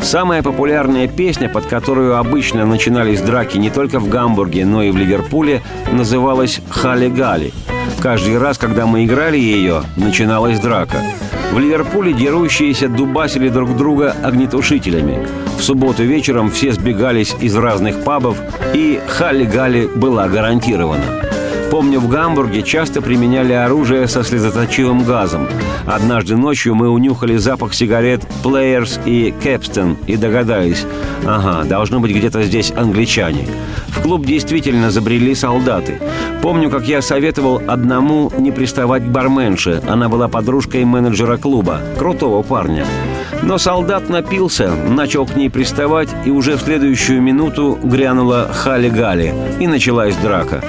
Самая 0.00 0.44
популярная 0.44 1.08
песня, 1.08 1.48
под 1.48 1.66
которую 1.66 2.16
обычно 2.16 2.64
начинались 2.64 3.20
драки 3.20 3.58
не 3.58 3.70
только 3.70 3.98
в 3.98 4.08
Гамбурге, 4.08 4.64
но 4.64 4.84
и 4.84 4.92
в 4.92 4.96
Ливерпуле, 4.96 5.62
называлась 5.90 6.60
«Хали-Гали». 6.70 7.52
Каждый 8.00 8.38
раз, 8.38 8.56
когда 8.56 8.86
мы 8.86 9.04
играли 9.04 9.36
ее, 9.36 9.82
начиналась 9.96 10.60
драка– 10.60 10.98
в 11.52 11.58
Ливерпуле 11.58 12.12
дерущиеся 12.12 12.88
дубасили 12.88 13.48
друг 13.48 13.74
друга 13.76 14.14
огнетушителями. 14.22 15.26
В 15.58 15.62
субботу 15.62 16.04
вечером 16.04 16.50
все 16.50 16.72
сбегались 16.72 17.34
из 17.40 17.56
разных 17.56 18.04
пабов, 18.04 18.38
и 18.74 19.00
Халли-Галли 19.08 19.98
была 19.98 20.28
гарантирована. 20.28 21.04
Помню, 21.70 22.00
в 22.00 22.08
Гамбурге 22.08 22.62
часто 22.62 23.02
применяли 23.02 23.52
оружие 23.52 24.06
со 24.06 24.22
слезоточивым 24.22 25.04
газом. 25.04 25.48
Однажды 25.84 26.36
ночью 26.36 26.74
мы 26.74 26.88
унюхали 26.88 27.36
запах 27.36 27.74
сигарет 27.74 28.22
Players 28.42 29.00
и 29.04 29.34
Capstan 29.42 29.96
и 30.06 30.16
догадались, 30.16 30.86
ага, 31.26 31.64
должно 31.68 31.98
быть 32.00 32.12
где-то 32.12 32.44
здесь 32.44 32.72
англичане. 32.74 33.46
В 33.88 34.00
клуб 34.00 34.24
действительно 34.24 34.90
забрели 34.90 35.34
солдаты. 35.34 36.00
Помню, 36.40 36.70
как 36.70 36.86
я 36.86 37.02
советовал 37.02 37.60
одному 37.66 38.32
не 38.38 38.52
приставать 38.52 39.02
к 39.02 39.08
барменше. 39.08 39.82
Она 39.88 40.08
была 40.08 40.28
подружкой 40.28 40.84
менеджера 40.84 41.36
клуба, 41.36 41.80
крутого 41.98 42.42
парня. 42.42 42.86
Но 43.42 43.58
солдат 43.58 44.08
напился, 44.08 44.70
начал 44.70 45.26
к 45.26 45.36
ней 45.36 45.50
приставать, 45.50 46.08
и 46.24 46.30
уже 46.30 46.56
в 46.56 46.60
следующую 46.60 47.22
минуту 47.22 47.78
грянула 47.82 48.48
хали-гали, 48.52 49.34
и 49.60 49.66
началась 49.66 50.16
драка. 50.16 50.62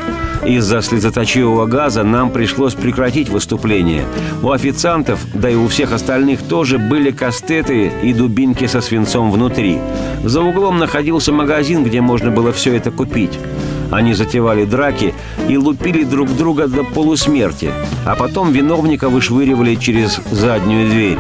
Из-за 0.46 0.82
слезоточивого 0.82 1.66
газа 1.66 2.04
нам 2.04 2.32
пришлось 2.32 2.74
прекратить 2.74 3.30
выступление. 3.30 4.06
У 4.42 4.52
официантов, 4.52 5.20
да 5.34 5.50
и 5.50 5.56
у 5.56 5.68
всех 5.68 5.92
остальных 5.92 6.42
тоже 6.44 6.78
были 6.78 7.12
кастеты 7.12 7.92
и 8.02 8.14
дубинки 8.14 8.66
со 8.66 8.80
свинцом 8.80 9.32
внутри. 9.32 9.80
За 10.24 10.42
углом 10.42 10.80
находился 10.80 11.34
магазин, 11.34 11.84
где 11.84 12.00
можно 12.00 12.32
было 12.32 12.54
все 12.54 12.76
это 12.76 12.90
купить. 12.90 13.38
Они 13.92 14.14
затевали 14.14 14.66
драки 14.66 15.14
и 15.48 15.58
лупили 15.58 16.04
друг 16.04 16.30
друга 16.36 16.68
до 16.68 16.84
полусмерти, 16.84 17.72
а 18.06 18.16
потом 18.16 18.52
виновника 18.52 19.10
вышвыривали 19.10 19.76
через 19.76 20.22
заднюю 20.32 20.90
дверь. 20.90 21.18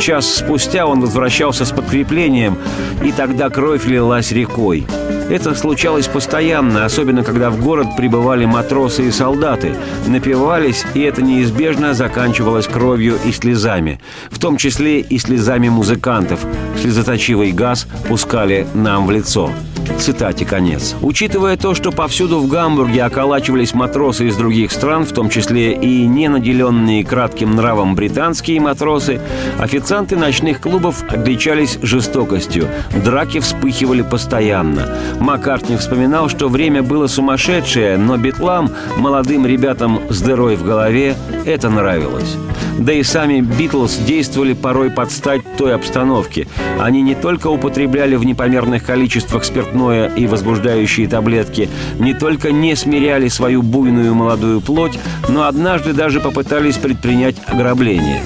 Час 0.00 0.36
спустя 0.36 0.86
он 0.86 1.00
возвращался 1.00 1.64
с 1.64 1.70
подкреплением, 1.70 2.58
и 3.02 3.12
тогда 3.12 3.48
кровь 3.48 3.86
лилась 3.86 4.32
рекой. 4.32 4.86
Это 5.30 5.54
случалось 5.54 6.06
постоянно, 6.06 6.84
особенно 6.84 7.22
когда 7.22 7.48
в 7.50 7.62
город 7.62 7.88
прибывали 7.96 8.44
матросы 8.44 9.08
и 9.08 9.10
солдаты, 9.10 9.74
напивались, 10.06 10.84
и 10.94 11.00
это 11.00 11.22
неизбежно 11.22 11.94
заканчивалось 11.94 12.66
кровью 12.66 13.18
и 13.24 13.32
слезами, 13.32 14.00
в 14.30 14.38
том 14.38 14.58
числе 14.58 15.00
и 15.00 15.18
слезами 15.18 15.70
музыкантов. 15.70 16.40
Слезоточивый 16.80 17.52
газ 17.52 17.86
пускали 18.08 18.66
нам 18.74 19.06
в 19.06 19.10
лицо. 19.10 19.50
Цитате 19.98 20.44
конец. 20.44 20.94
Учитывая 21.00 21.56
то, 21.56 21.74
что 21.74 21.90
повсюду 21.90 22.40
в 22.40 22.48
Гамбурге 22.48 23.04
околачивались 23.04 23.74
матросы 23.74 24.28
из 24.28 24.36
других 24.36 24.72
стран, 24.72 25.04
в 25.04 25.12
том 25.12 25.30
числе 25.30 25.72
и 25.72 26.06
не 26.06 26.28
наделенные 26.28 27.04
кратким 27.04 27.54
нравом 27.54 27.94
британские 27.94 28.60
матросы, 28.60 29.20
официанты 29.58 30.16
ночных 30.16 30.60
клубов 30.60 31.02
отличались 31.08 31.78
жестокостью. 31.82 32.68
Драки 33.04 33.40
вспыхивали 33.40 34.02
постоянно. 34.02 34.88
Маккартни 35.20 35.76
вспоминал, 35.76 36.28
что 36.28 36.48
время 36.48 36.82
было 36.82 37.06
сумасшедшее, 37.06 37.96
но 37.96 38.16
битлам, 38.16 38.70
молодым 38.98 39.46
ребятам 39.46 40.00
с 40.10 40.20
дырой 40.20 40.56
в 40.56 40.64
голове, 40.64 41.16
это 41.46 41.70
нравилось. 41.70 42.36
Да 42.78 42.92
и 42.92 43.02
сами 43.02 43.40
Битлз 43.40 43.98
действовали 43.98 44.52
порой 44.52 44.90
под 44.90 45.10
стать 45.12 45.42
той 45.56 45.74
обстановке. 45.74 46.48
Они 46.80 47.02
не 47.02 47.14
только 47.14 47.46
употребляли 47.46 48.16
в 48.16 48.24
непомерных 48.24 48.84
количествах 48.84 49.44
спиртное 49.74 50.08
и 50.14 50.26
возбуждающие 50.26 51.08
таблетки, 51.08 51.68
не 51.98 52.14
только 52.14 52.52
не 52.52 52.76
смиряли 52.76 53.28
свою 53.28 53.62
буйную 53.62 54.14
молодую 54.14 54.60
плоть, 54.60 54.98
но 55.28 55.46
однажды 55.46 55.92
даже 55.92 56.20
попытались 56.20 56.76
предпринять 56.76 57.36
ограбление. 57.46 58.22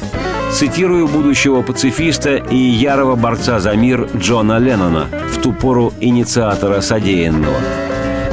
Цитирую 0.52 1.08
будущего 1.08 1.62
пацифиста 1.62 2.36
и 2.36 2.56
ярого 2.56 3.16
борца 3.16 3.60
за 3.60 3.74
мир 3.74 4.08
Джона 4.16 4.58
Леннона, 4.58 5.06
в 5.32 5.40
ту 5.42 5.52
пору 5.52 5.92
инициатора 6.00 6.80
содеянного– 6.80 7.56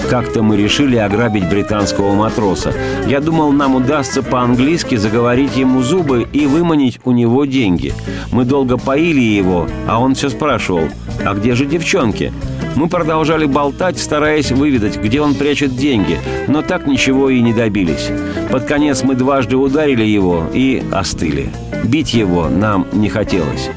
как-то 0.10 0.44
мы 0.44 0.56
решили 0.56 0.98
ограбить 0.98 1.50
британского 1.50 2.14
матроса. 2.14 2.74
Я 3.08 3.22
думал, 3.22 3.52
нам 3.52 3.76
удастся 3.76 4.22
по-английски 4.22 4.96
заговорить 4.96 5.58
ему 5.58 5.82
зубы 5.82 6.28
и 6.32 6.46
выманить 6.46 7.00
у 7.06 7.12
него 7.12 7.46
деньги. 7.46 7.92
Мы 8.32 8.46
долго 8.46 8.78
поили 8.78 9.22
его, 9.22 9.68
а 9.88 10.00
он 10.00 10.14
все 10.14 10.30
спрашивал, 10.30 10.90
а 11.26 11.34
где 11.34 11.56
же 11.56 11.66
девчонки? 11.66 12.32
Мы 12.76 12.90
продолжали 12.90 13.46
болтать, 13.46 13.98
стараясь 13.98 14.52
выведать, 14.52 14.98
где 14.98 15.22
он 15.22 15.34
прячет 15.36 15.76
деньги, 15.78 16.20
но 16.48 16.62
так 16.62 16.88
ничего 16.88 17.30
и 17.30 17.42
не 17.42 17.54
добились. 17.54 18.10
Под 18.52 18.66
конец 18.66 19.02
мы 19.04 19.16
дважды 19.16 19.56
ударили 19.56 20.04
его 20.04 20.46
и 20.54 20.84
остыли. 20.92 21.50
Бить 21.86 22.14
его 22.14 22.50
нам 22.50 22.88
не 22.92 23.08
хотелось. 23.10 23.70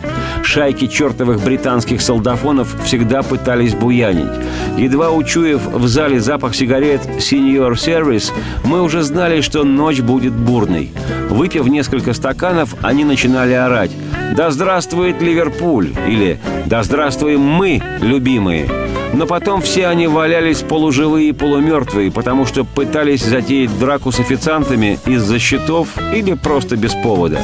Шайки 0.43 0.87
чертовых 0.87 1.45
британских 1.45 2.01
солдафонов 2.01 2.75
всегда 2.85 3.23
пытались 3.23 3.75
буянить. 3.75 4.33
Едва 4.77 5.11
учуяв 5.11 5.65
в 5.67 5.87
зале 5.87 6.21
запах 6.21 6.55
сигарет 6.55 7.03
«Senior 7.19 7.73
Service», 7.73 8.33
мы 8.65 8.83
уже 8.83 9.03
знали, 9.03 9.43
что 9.43 9.63
ночь 9.63 10.01
будет 10.01 10.33
бурной. 10.33 10.91
Выпив 11.29 11.67
несколько 11.67 12.15
стаканов, 12.15 12.75
они 12.83 13.05
начинали 13.05 13.53
орать 13.53 13.91
«Да 14.37 14.51
здравствует 14.51 15.21
Ливерпуль!» 15.21 15.93
или 16.07 16.39
«Да 16.67 16.83
здравствуем 16.83 17.41
мы, 17.41 17.81
любимые!» 18.01 18.69
Но 19.15 19.27
потом 19.27 19.63
все 19.63 19.87
они 19.87 20.07
валялись 20.07 20.61
полуживые 20.61 21.31
и 21.31 21.33
полумертвые, 21.33 22.13
потому 22.13 22.45
что 22.45 22.65
пытались 22.65 23.25
затеять 23.25 23.77
драку 23.79 24.13
с 24.13 24.21
официантами 24.21 24.99
из-за 25.07 25.39
счетов 25.39 25.89
или 26.15 26.35
просто 26.35 26.77
без 26.77 26.93
повода. 26.93 27.41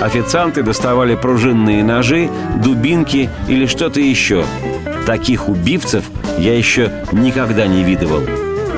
Официанты 0.00 0.62
доставали 0.62 1.16
пружинные 1.16 1.82
ножи, 1.82 2.30
дубинки 2.62 3.28
или 3.48 3.66
что-то 3.66 4.00
еще. 4.00 4.44
Таких 5.06 5.48
убивцев 5.48 6.04
я 6.38 6.56
еще 6.56 6.92
никогда 7.10 7.66
не 7.66 7.82
видывал. 7.82 8.22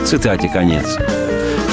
Цитате 0.05 0.49
конец. 0.49 0.99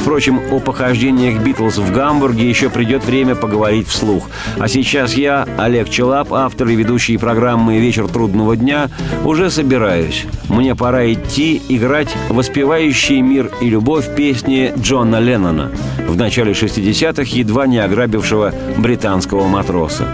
Впрочем, 0.07 0.39
о 0.53 0.61
похождениях 0.61 1.43
Битлз 1.43 1.79
в 1.79 1.91
Гамбурге 1.91 2.47
еще 2.47 2.69
придет 2.69 3.03
время 3.03 3.35
поговорить 3.35 3.89
вслух. 3.89 4.29
А 4.57 4.69
сейчас 4.69 5.15
я, 5.15 5.45
Олег 5.57 5.89
Челап, 5.89 6.31
автор 6.31 6.69
и 6.69 6.75
ведущий 6.77 7.17
программы 7.17 7.79
«Вечер 7.79 8.07
трудного 8.07 8.55
дня», 8.55 8.89
уже 9.25 9.51
собираюсь. 9.51 10.25
Мне 10.47 10.75
пора 10.75 11.11
идти 11.11 11.61
играть 11.67 12.07
воспевающие 12.29 13.21
мир 13.21 13.51
и 13.59 13.69
любовь 13.69 14.15
песни 14.15 14.71
Джона 14.79 15.19
Леннона, 15.19 15.71
в 16.07 16.15
начале 16.15 16.53
60-х 16.53 17.23
едва 17.23 17.67
не 17.67 17.79
ограбившего 17.79 18.53
британского 18.77 19.49
матроса. 19.49 20.07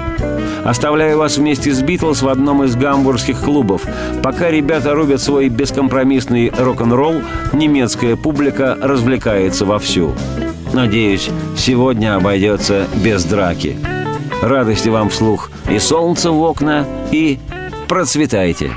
Оставляю 0.64 1.18
вас 1.18 1.38
вместе 1.38 1.74
с 1.74 1.82
Битлз 1.82 2.22
в 2.22 2.30
одном 2.30 2.64
из 2.64 2.76
гамбургских 2.76 3.40
клубов. 3.42 3.86
Пока 4.24 4.50
ребята 4.50 4.94
рубят 4.94 5.22
свой 5.22 5.50
бескомпромиссный 5.50 6.52
рок-н-ролл, 6.58 7.22
немецкая 7.52 8.16
публика 8.16 8.78
развлекается 8.82 9.66
вовсю. 9.66 10.14
Надеюсь, 10.72 11.30
сегодня 11.58 12.16
обойдется 12.16 12.88
без 13.04 13.26
драки. 13.26 13.78
Радости 14.42 14.90
вам 14.90 15.10
вслух 15.10 15.52
и 15.70 15.80
солнце 15.80 16.32
в 16.32 16.42
окна, 16.42 16.86
и 17.12 17.40
процветайте! 17.88 18.72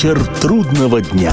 Вечер 0.00 0.24
трудного 0.40 1.02
дня. 1.02 1.30